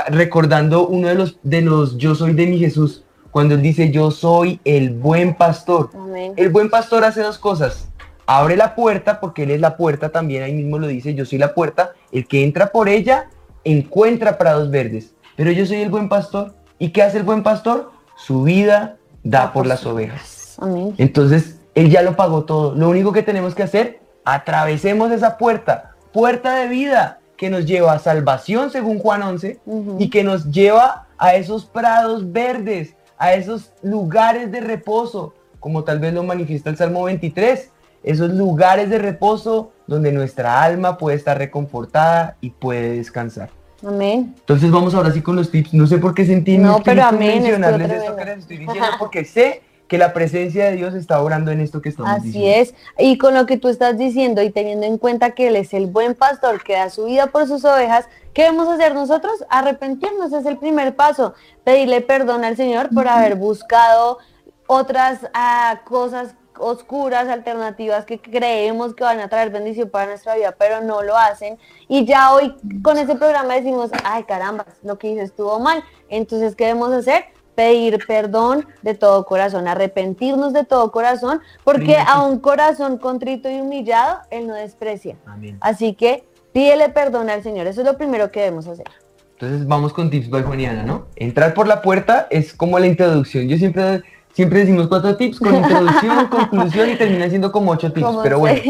[0.07, 4.11] recordando uno de los, de los yo soy de mi Jesús, cuando él dice yo
[4.11, 5.89] soy el buen pastor.
[5.93, 6.33] Amén.
[6.37, 7.89] El buen pastor hace dos cosas.
[8.25, 11.39] Abre la puerta, porque él es la puerta también, ahí mismo lo dice, yo soy
[11.39, 11.93] la puerta.
[12.11, 13.29] El que entra por ella
[13.63, 15.13] encuentra prados verdes.
[15.35, 16.53] Pero yo soy el buen pastor.
[16.79, 17.91] ¿Y qué hace el buen pastor?
[18.15, 20.57] Su vida da por las ovejas.
[20.59, 20.93] Amén.
[20.97, 22.75] Entonces, él ya lo pagó todo.
[22.75, 27.93] Lo único que tenemos que hacer, atravesemos esa puerta, puerta de vida, que nos lleva
[27.93, 29.97] a salvación, según Juan 11, Ujú.
[29.99, 35.99] y que nos lleva a esos prados verdes, a esos lugares de reposo, como tal
[35.99, 37.69] vez lo manifiesta el Salmo 23,
[38.03, 43.49] esos lugares de reposo donde nuestra alma puede estar reconfortada y puede descansar.
[43.85, 44.33] Amén.
[44.39, 45.73] Entonces vamos ahora sí con los tips.
[45.73, 48.87] No sé por qué sentí No, pero amén, mencionarles estuvo esto que les estoy diciendo
[48.97, 52.61] porque sé que la presencia de Dios está orando en esto que estamos Así diciendo.
[52.61, 52.73] es.
[52.97, 55.87] Y con lo que tú estás diciendo y teniendo en cuenta que Él es el
[55.87, 59.43] buen pastor que da su vida por sus ovejas, ¿qué debemos hacer nosotros?
[59.49, 61.33] Arrepentirnos es el primer paso.
[61.63, 64.19] Pedirle perdón al Señor por haber buscado
[64.67, 70.55] otras ah, cosas oscuras, alternativas que creemos que van a traer bendición para nuestra vida,
[70.57, 71.57] pero no lo hacen.
[71.87, 75.83] Y ya hoy con este programa decimos, ay caramba, lo que hice estuvo mal.
[76.09, 77.25] Entonces, ¿qué debemos hacer?
[77.55, 83.61] Pedir perdón de todo corazón, arrepentirnos de todo corazón, porque a un corazón contrito y
[83.61, 85.15] humillado, Él no desprecia.
[85.25, 85.57] Amén.
[85.61, 87.67] Así que pídele perdón al Señor.
[87.67, 88.87] Eso es lo primero que debemos hacer.
[89.33, 91.07] Entonces vamos con tips by Juaniana, ¿no?
[91.15, 93.47] Entrar por la puerta es como la introducción.
[93.49, 94.01] Yo siempre,
[94.31, 98.05] siempre decimos cuatro tips con introducción, conclusión y termina siendo como ocho tips.
[98.05, 98.61] Como Pero bueno,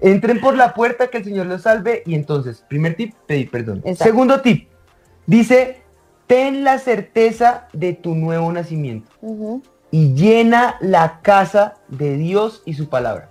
[0.00, 2.02] entren por la puerta, que el Señor los salve.
[2.04, 3.78] Y entonces, primer tip, pedir perdón.
[3.78, 4.04] Exacto.
[4.04, 4.68] Segundo tip,
[5.26, 5.81] dice,
[6.32, 9.12] ten la certeza de tu nuevo nacimiento
[9.90, 13.28] y llena la casa de Dios y su palabra.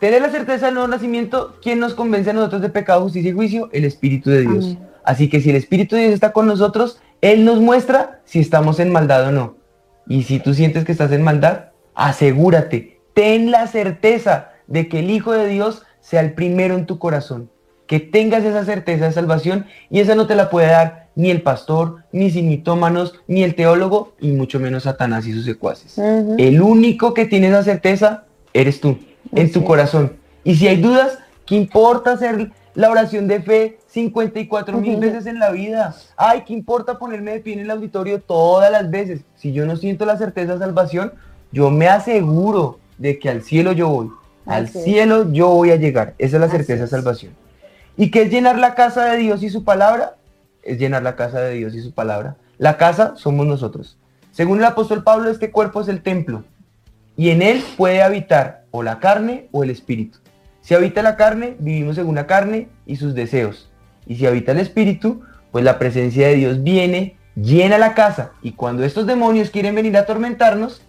[0.00, 3.34] Tener la certeza del nuevo nacimiento, ¿quién nos convence a nosotros de pecado, justicia y
[3.34, 3.68] juicio?
[3.70, 4.64] El Espíritu de Dios.
[4.64, 4.78] Amén.
[5.04, 8.80] Así que si el Espíritu de Dios está con nosotros, Él nos muestra si estamos
[8.80, 9.56] en maldad o no.
[10.08, 15.10] Y si tú sientes que estás en maldad, asegúrate, ten la certeza de que el
[15.10, 17.48] Hijo de Dios sea el primero en tu corazón.
[17.86, 21.42] Que tengas esa certeza de salvación y esa no te la puede dar ni el
[21.42, 25.98] pastor, ni sinitómanos, ni el teólogo, y mucho menos Satanás y sus secuaces.
[25.98, 28.98] El único que tiene esa certeza eres tú,
[29.32, 30.12] en tu corazón.
[30.44, 35.00] Y si hay dudas, ¿qué importa hacer la oración de fe 54 mil Ujú.
[35.00, 35.96] veces en la vida?
[36.18, 39.22] Ay, ¿qué importa ponerme de pie en el auditorio todas las veces?
[39.36, 41.12] Si yo no siento la certeza de salvación,
[41.50, 44.10] yo me aseguro de que al cielo yo voy.
[44.44, 46.14] Al cielo yo voy a llegar.
[46.18, 47.32] Esa es la certeza de salvación.
[47.96, 50.16] ¿Y qué es llenar la casa de Dios y su palabra?
[50.66, 52.36] Es llenar la casa de Dios y su palabra.
[52.58, 53.98] La casa somos nosotros.
[54.32, 56.44] Según el apóstol Pablo, este cuerpo es el templo.
[57.16, 60.18] Y en él puede habitar o la carne o el espíritu.
[60.60, 63.70] Si habita la carne, vivimos según la carne y sus deseos.
[64.06, 68.32] Y si habita el espíritu, pues la presencia de Dios viene, llena la casa.
[68.42, 70.82] Y cuando estos demonios quieren venir a atormentarnos,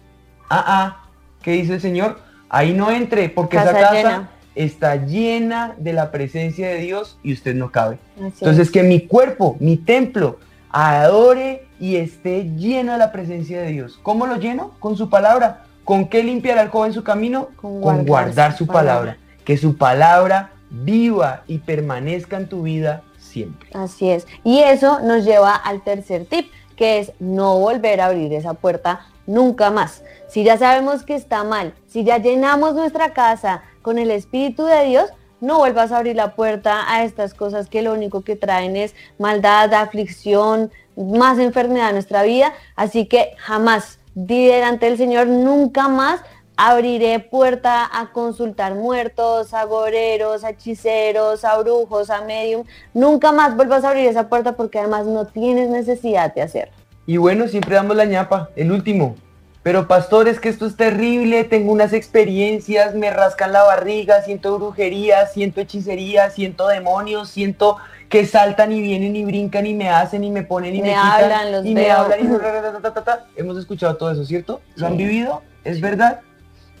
[0.50, 1.08] ah, ah,
[1.42, 2.18] ¿qué dice el Señor?
[2.48, 4.30] Ahí no entre, porque Casa esa casa llena.
[4.58, 7.98] Está llena de la presencia de Dios y usted no cabe.
[8.16, 8.70] Así Entonces es.
[8.72, 10.38] que mi cuerpo, mi templo,
[10.70, 14.00] adore y esté lleno de la presencia de Dios.
[14.02, 14.72] ¿Cómo lo lleno?
[14.80, 15.64] Con su palabra.
[15.84, 17.48] ¿Con qué limpiará el joven su camino?
[17.56, 19.16] Con Con guardar su palabra.
[19.44, 23.70] Que su palabra viva y permanezca en tu vida siempre.
[23.74, 24.26] Así es.
[24.42, 29.06] Y eso nos lleva al tercer tip, que es no volver a abrir esa puerta
[29.26, 30.02] nunca más.
[30.28, 34.84] Si ya sabemos que está mal, si ya llenamos nuestra casa con el Espíritu de
[34.84, 35.10] Dios,
[35.40, 38.94] no vuelvas a abrir la puerta a estas cosas que lo único que traen es
[39.18, 42.52] maldad, aflicción, más enfermedad en nuestra vida.
[42.76, 46.20] Así que jamás, di delante del Señor, nunca más
[46.58, 52.64] abriré puerta a consultar muertos, a goreros, a hechiceros, a brujos, a medium.
[52.92, 56.74] Nunca más vuelvas a abrir esa puerta porque además no tienes necesidad de hacerlo.
[57.06, 59.14] Y bueno, siempre damos la ñapa, el último.
[59.62, 64.56] Pero pastor, es que esto es terrible, tengo unas experiencias, me rascan la barriga, siento
[64.58, 67.76] brujería, siento hechicería, siento demonios, siento
[68.08, 70.94] que saltan y vienen y brincan y me hacen y me ponen y me, Me
[70.94, 72.38] quitan hablan, los y me hablan y me
[72.82, 73.26] ta, ta, ta.
[73.36, 74.60] Hemos escuchado todo eso, ¿cierto?
[74.76, 75.42] ¿Lo han vivido?
[75.64, 76.20] ¿Es verdad?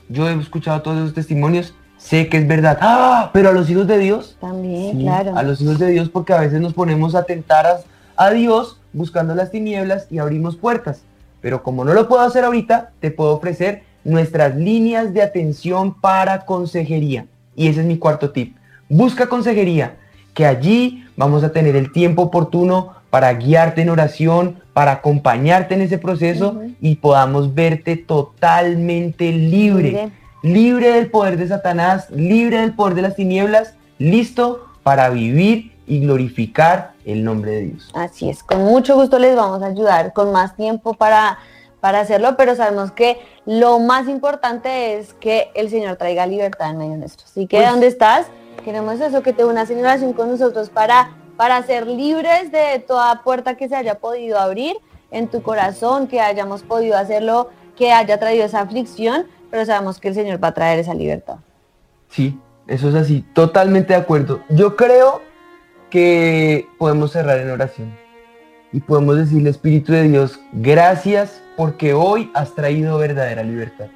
[0.08, 2.78] Yo he escuchado todos esos testimonios, sé que es verdad.
[2.80, 3.30] ¡Ah!
[3.34, 5.36] Pero a los hijos de Dios, También, Sí, claro.
[5.36, 7.80] A los hijos de Dios porque a veces nos ponemos a tentar a,
[8.16, 11.02] a Dios buscando las tinieblas y abrimos puertas.
[11.40, 16.44] Pero como no lo puedo hacer ahorita, te puedo ofrecer nuestras líneas de atención para
[16.46, 17.26] consejería.
[17.54, 18.56] Y ese es mi cuarto tip.
[18.88, 19.96] Busca consejería,
[20.34, 25.82] que allí vamos a tener el tiempo oportuno para guiarte en oración, para acompañarte en
[25.82, 30.10] ese proceso y podamos verte totalmente libre Libre.
[30.42, 36.00] libre del poder de Satanás, libre del poder de las tinieblas, listo para vivir y
[36.00, 37.88] glorificar el nombre de Dios.
[37.94, 41.38] Así es, con mucho gusto les vamos a ayudar con más tiempo para,
[41.80, 46.78] para hacerlo, pero sabemos que lo más importante es que el Señor traiga libertad en
[46.78, 47.24] medio nuestro.
[47.26, 48.26] Así que Pues- ¿dónde estás?
[48.64, 53.22] Queremos eso, que te unas en oración con nosotros para, para ser libres de toda
[53.22, 54.76] puerta que se haya podido abrir
[55.10, 60.08] en tu corazón, que hayamos podido hacerlo, que haya traído esa aflicción, pero sabemos que
[60.08, 61.36] el Señor va a traer esa libertad.
[62.10, 64.40] Sí, eso es así, totalmente de acuerdo.
[64.50, 65.22] Yo creo
[65.90, 67.92] que podemos cerrar en oración
[68.72, 73.86] y podemos decirle, Espíritu de Dios, gracias porque hoy has traído verdadera libertad.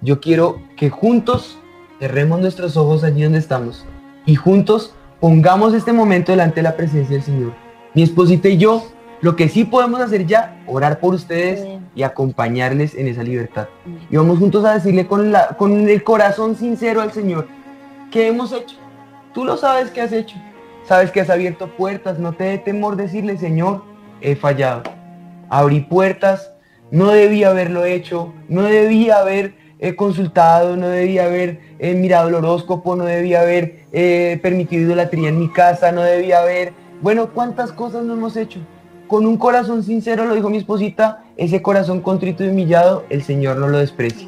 [0.00, 1.58] Yo quiero que juntos
[1.98, 3.84] cerremos nuestros ojos allí donde estamos
[4.24, 7.52] y juntos pongamos este momento delante de la presencia del Señor.
[7.94, 8.86] Mi esposita y yo,
[9.20, 13.68] lo que sí podemos hacer ya, orar por ustedes y acompañarles en esa libertad.
[14.10, 17.46] Y vamos juntos a decirle con, la, con el corazón sincero al Señor,
[18.10, 18.76] ¿qué hemos hecho?
[19.34, 20.36] Tú lo sabes que has hecho.
[20.90, 23.84] Sabes que has abierto puertas, no te dé temor decirle, Señor,
[24.20, 24.82] he fallado.
[25.48, 26.50] Abrí puertas,
[26.90, 32.34] no debía haberlo hecho, no debía haber eh, consultado, no debía haber eh, mirado el
[32.34, 36.72] horóscopo, no debía haber eh, permitido idolatría en mi casa, no debía haber...
[37.00, 38.58] Bueno, ¿cuántas cosas no hemos hecho?
[39.06, 43.58] Con un corazón sincero, lo dijo mi esposita, ese corazón contrito y humillado, el Señor
[43.58, 44.26] no lo desprecia.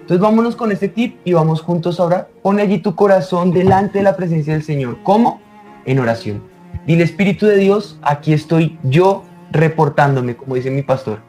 [0.00, 2.28] Entonces vámonos con este tip y vamos juntos a orar.
[2.42, 4.98] Pone allí tu corazón delante de la presencia del Señor.
[5.04, 5.41] ¿Cómo?
[5.84, 6.42] En oración.
[6.86, 11.20] Dile Espíritu de Dios, aquí estoy yo reportándome, como dice mi pastor.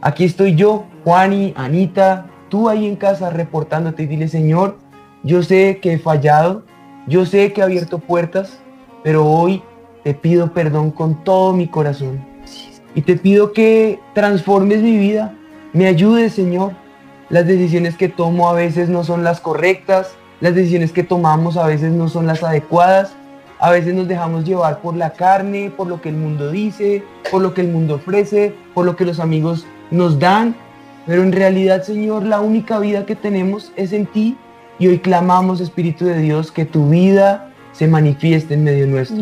[0.00, 4.78] Aquí estoy yo, Juani, Anita, tú ahí en casa reportándote y dile Señor,
[5.22, 6.62] yo sé que he fallado,
[7.06, 8.60] yo sé que he abierto puertas,
[9.02, 9.62] pero hoy
[10.02, 12.24] te pido perdón con todo mi corazón.
[12.94, 15.34] Y te pido que transformes mi vida,
[15.72, 16.72] me ayudes Señor.
[17.30, 21.66] Las decisiones que tomo a veces no son las correctas, las decisiones que tomamos a
[21.66, 23.16] veces no son las adecuadas,
[23.64, 27.40] a veces nos dejamos llevar por la carne, por lo que el mundo dice, por
[27.40, 30.54] lo que el mundo ofrece, por lo que los amigos nos dan,
[31.06, 34.36] pero en realidad Señor la única vida que tenemos es en ti
[34.78, 39.16] y hoy clamamos Espíritu de Dios que tu vida se manifieste en medio nuestro.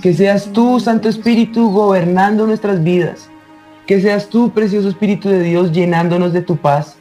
[0.00, 1.08] Que seas tú, Santo.
[1.08, 3.28] Espíritu, gobernando nuestras vidas.
[3.88, 6.94] Que seas tú, precioso Espíritu de Dios, llenándonos de tu paz.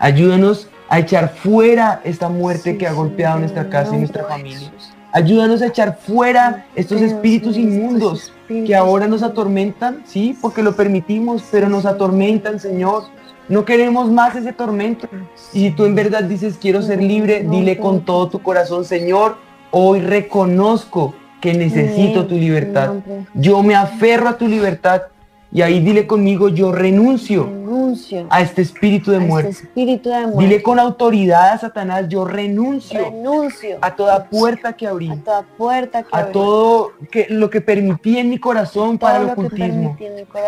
[0.00, 4.72] Ayúdanos a echar fuera esta muerte Sí, que ha golpeado nuestra casa y nuestra familia.
[5.12, 11.44] Ayúdanos a echar fuera estos espíritus inmundos que ahora nos atormentan, sí, porque lo permitimos,
[11.50, 13.04] pero nos atormentan, Señor.
[13.48, 15.08] No queremos más ese tormento.
[15.54, 19.36] Y si tú en verdad dices quiero ser libre, dile con todo tu corazón, Señor,
[19.70, 22.94] hoy reconozco que necesito tu libertad.
[23.34, 25.02] Yo me aferro a tu libertad.
[25.50, 29.50] Y ahí dile conmigo, yo renuncio Renuncio a este espíritu de a este muerte.
[29.50, 30.42] espíritu de muerte.
[30.42, 35.42] Dile con autoridad a Satanás, yo renuncio renuncio a toda puerta que abrí, a toda
[35.42, 39.30] puerta que a abrí, todo que, lo que permití en mi corazón todo para el
[39.30, 39.96] ocultismo,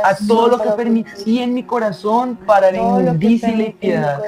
[0.04, 4.20] a todo lo que permití en mi corazón para la inmundicia y la impiedad.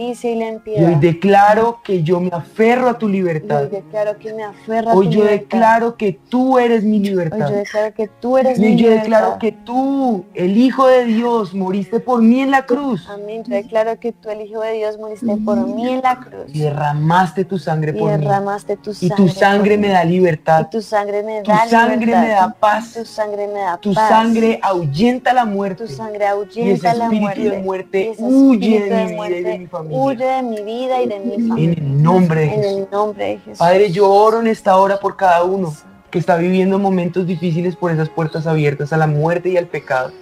[0.00, 0.96] Justicia y la Y hoy impiedad.
[0.96, 3.64] declaro que yo me aferro a tu Y hoy libertad.
[3.64, 5.40] declaro que me aferra a Hoy tu yo libertad.
[5.42, 7.50] declaro que tú eres mi Hoy yo libertad.
[7.50, 9.02] declaro que tú eres Y mi hoy yo libertad.
[9.02, 13.42] declaro que tú, el Hijo de Dios, moriste por mí en la cruz Amén.
[13.46, 16.44] Yo declaro que tú, el Hijo de Dios, moriste por mí en la cruz.
[16.48, 18.24] y derramaste tu sangre Y por mí.
[18.24, 19.16] derramaste tu Y sangre.
[19.16, 20.66] tu sangre me da libertad.
[20.66, 22.22] Y tu sangre me Tu da sangre libertad.
[22.22, 22.92] me da paz.
[22.94, 24.08] Tu sangre me da Tu paz.
[24.08, 25.84] sangre ahuyenta la muerte.
[25.86, 26.24] Tu sangre
[26.54, 27.40] Y ese ahuyenta la muerte.
[27.50, 29.89] de muerte Y ese huye espíritu de mi vida y de muerte mi familia.
[29.90, 31.72] Huye de mi vida y de mi familia.
[31.72, 32.78] En el nombre de En Jesús.
[32.78, 33.58] el nombre de Jesús.
[33.58, 35.74] Padre, yo oro en esta hora por cada uno
[36.10, 40.12] que está viviendo momentos difíciles por esas puertas abiertas a la muerte y al pecado.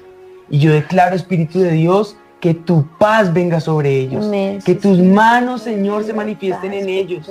[0.50, 4.26] Y yo declaro, Espíritu de Dios, que tu paz venga sobre ellos.
[4.26, 7.30] Amén, Que tus manos, Señor, se manifiesten en ellos.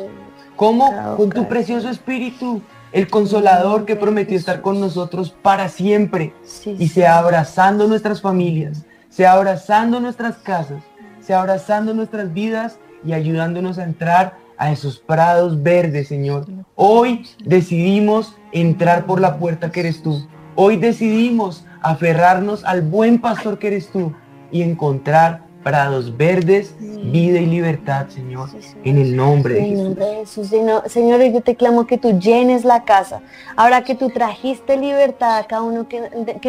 [0.55, 1.15] ¿Cómo?
[1.15, 2.61] Con tu precioso Espíritu,
[2.91, 6.33] el consolador que prometió estar con nosotros para siempre.
[6.65, 10.83] Y sea abrazando nuestras familias, sea abrazando nuestras casas,
[11.27, 16.45] sea abrazando nuestras vidas y ayudándonos a entrar a esos prados verdes, Señor.
[16.75, 20.25] Hoy decidimos entrar por la puerta que eres tú.
[20.55, 24.13] Hoy decidimos aferrarnos al buen pastor que eres tú
[24.53, 28.49] y encontrar prados verdes, vida y libertad, Señor,
[28.85, 29.83] en el nombre de En el Jesús.
[29.85, 30.47] nombre de Jesús,
[30.87, 33.19] Señor, yo te clamo que tú llenes la casa.
[33.57, 35.99] Ahora que tú trajiste libertad a cada uno que,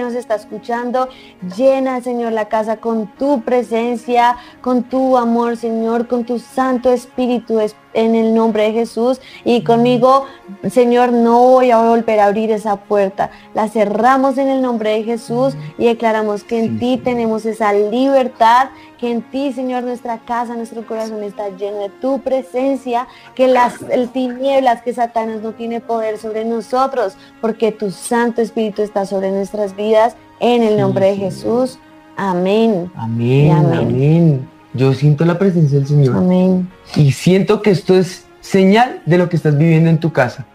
[0.01, 1.09] nos está escuchando,
[1.57, 7.59] llena, Señor, la casa con tu presencia, con tu amor, Señor, con tu Santo Espíritu,
[7.59, 9.21] es- en el nombre de Jesús.
[9.45, 10.27] Y conmigo,
[10.71, 13.31] Señor, no voy a volver a abrir esa puerta.
[13.55, 18.69] La cerramos en el nombre de Jesús y declaramos que en ti tenemos esa libertad,
[18.99, 23.83] que en ti, Señor, nuestra casa, nuestro corazón está lleno de tu presencia, que las
[23.91, 29.31] el tinieblas, que Satanás no tiene poder sobre nosotros, porque tu Santo Espíritu está sobre
[29.33, 31.79] nuestras vidas, en el nombre de Jesús.
[32.17, 32.91] Amén.
[32.97, 34.58] Amén, amén.
[34.75, 36.17] Yo siento la presencia del Señor.
[36.17, 36.69] Amén.
[36.97, 40.47] Y siento que esto es señal de lo que estás viviendo en tu casa.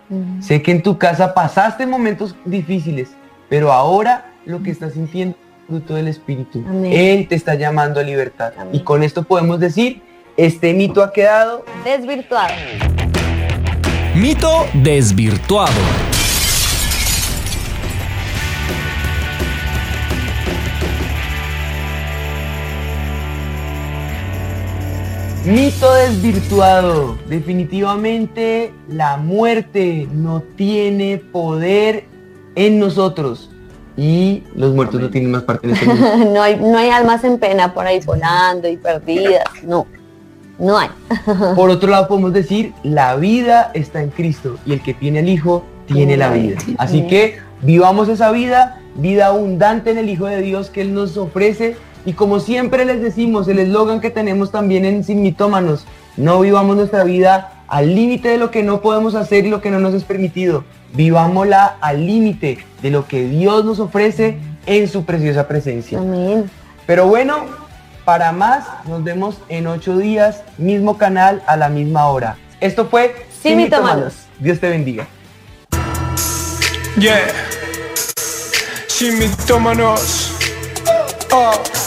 [0.42, 3.10] Sé que en tu casa pasaste momentos difíciles,
[3.50, 6.64] pero ahora lo que estás sintiendo es fruto del Espíritu.
[6.68, 6.92] Amén.
[6.94, 8.54] Él te está llamando a libertad.
[8.72, 10.04] Y con esto podemos decir,
[10.38, 12.54] este mito ha quedado Desvirtuado.
[14.16, 16.13] Mito desvirtuado.
[25.46, 27.18] Mito desvirtuado.
[27.28, 32.06] Definitivamente la muerte no tiene poder
[32.56, 33.50] en nosotros.
[33.98, 36.08] Y los muertos no tienen más parte en este mundo.
[36.34, 39.44] no, hay, no hay almas en pena por ahí volando y perdidas.
[39.64, 39.86] No,
[40.58, 40.90] no hay.
[41.56, 45.30] Por otro lado podemos decir, la vida está en Cristo y el que tiene el
[45.30, 46.58] Hijo tiene la vida.
[46.78, 51.18] Así que vivamos esa vida, vida abundante en el Hijo de Dios que Él nos
[51.18, 51.76] ofrece.
[52.06, 55.86] Y como siempre les decimos, el eslogan que tenemos también en Sin Mitómanos,
[56.18, 59.72] no vivamos nuestra vida al límite de lo que no podemos hacer y lo que
[59.72, 60.64] no nos es permitido.
[60.94, 65.98] Vivámosla al límite de lo que Dios nos ofrece en su preciosa presencia.
[66.00, 66.50] Amén.
[66.86, 67.46] Pero bueno,
[68.06, 72.38] para más, nos vemos en ocho días, mismo canal, a la misma hora.
[72.60, 74.14] Esto fue Sin Mitómanos.
[74.40, 75.08] Dios te bendiga.
[77.00, 77.34] Yeah.
[78.88, 80.32] Sin mitómanos.
[81.32, 81.83] Oh.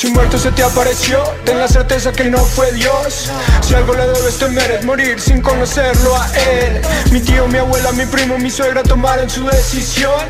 [0.00, 3.30] Si muerto se te apareció, ten la certeza que no fue Dios.
[3.60, 6.80] Si algo le debes temer es morir sin conocerlo a él.
[7.12, 10.22] Mi tío, mi abuela, mi primo, mi suegra tomaron su decisión.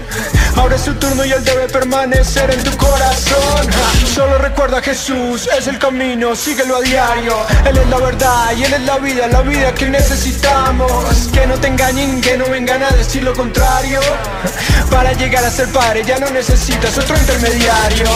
[0.57, 3.71] Ahora es su turno y él debe permanecer en tu corazón.
[4.13, 7.37] Solo recuerda a Jesús, es el camino, síguelo a diario.
[7.65, 11.29] Él es la verdad y él es la vida, la vida que necesitamos.
[11.33, 14.01] Que no te engañen, que no vengan a decir lo contrario.
[14.91, 18.09] Para llegar a ser padre ya no necesitas otro intermediario.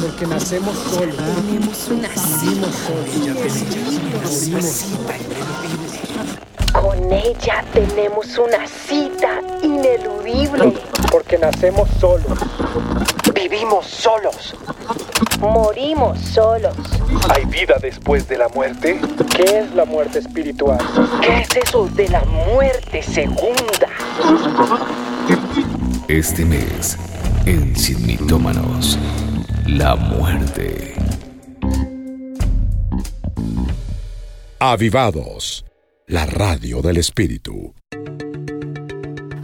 [0.00, 1.16] Porque nacemos solos.
[1.16, 4.84] Tenemos una Vivimos solos.
[6.72, 10.72] Con ella tenemos una cita ineludible.
[11.10, 12.38] Porque nacemos solos.
[13.34, 14.54] Vivimos solos.
[15.40, 16.74] Morimos solos.
[17.34, 19.00] ¿Hay vida después de la muerte?
[19.36, 20.78] ¿Qué es la muerte espiritual?
[21.20, 23.88] ¿Qué es eso de la muerte segunda?
[26.08, 26.98] Este mes,
[27.46, 28.98] en Sin Mitómanos,
[29.66, 30.94] la muerte.
[34.58, 35.64] Avivados,
[36.06, 37.74] la radio del espíritu.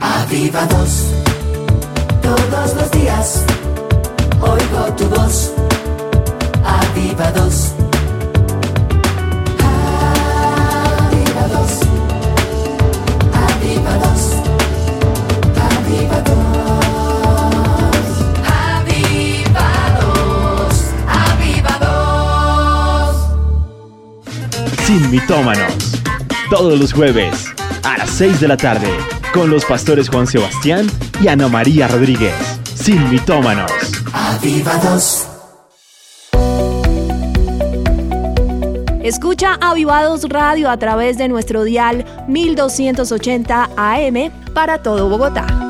[0.01, 1.05] Avivados,
[2.23, 3.45] todos los días
[4.41, 5.53] oigo tu voz.
[6.65, 7.75] Avivados.
[24.91, 26.03] Sin Mitómanos.
[26.51, 27.47] Todos los jueves
[27.85, 28.89] a las 6 de la tarde
[29.33, 30.89] con los pastores Juan Sebastián
[31.23, 32.35] y Ana María Rodríguez.
[32.75, 33.71] Sin Mitómanos.
[34.13, 35.29] Avivados.
[39.01, 45.70] Escucha Avivados Radio a través de nuestro dial 1280 AM para todo Bogotá.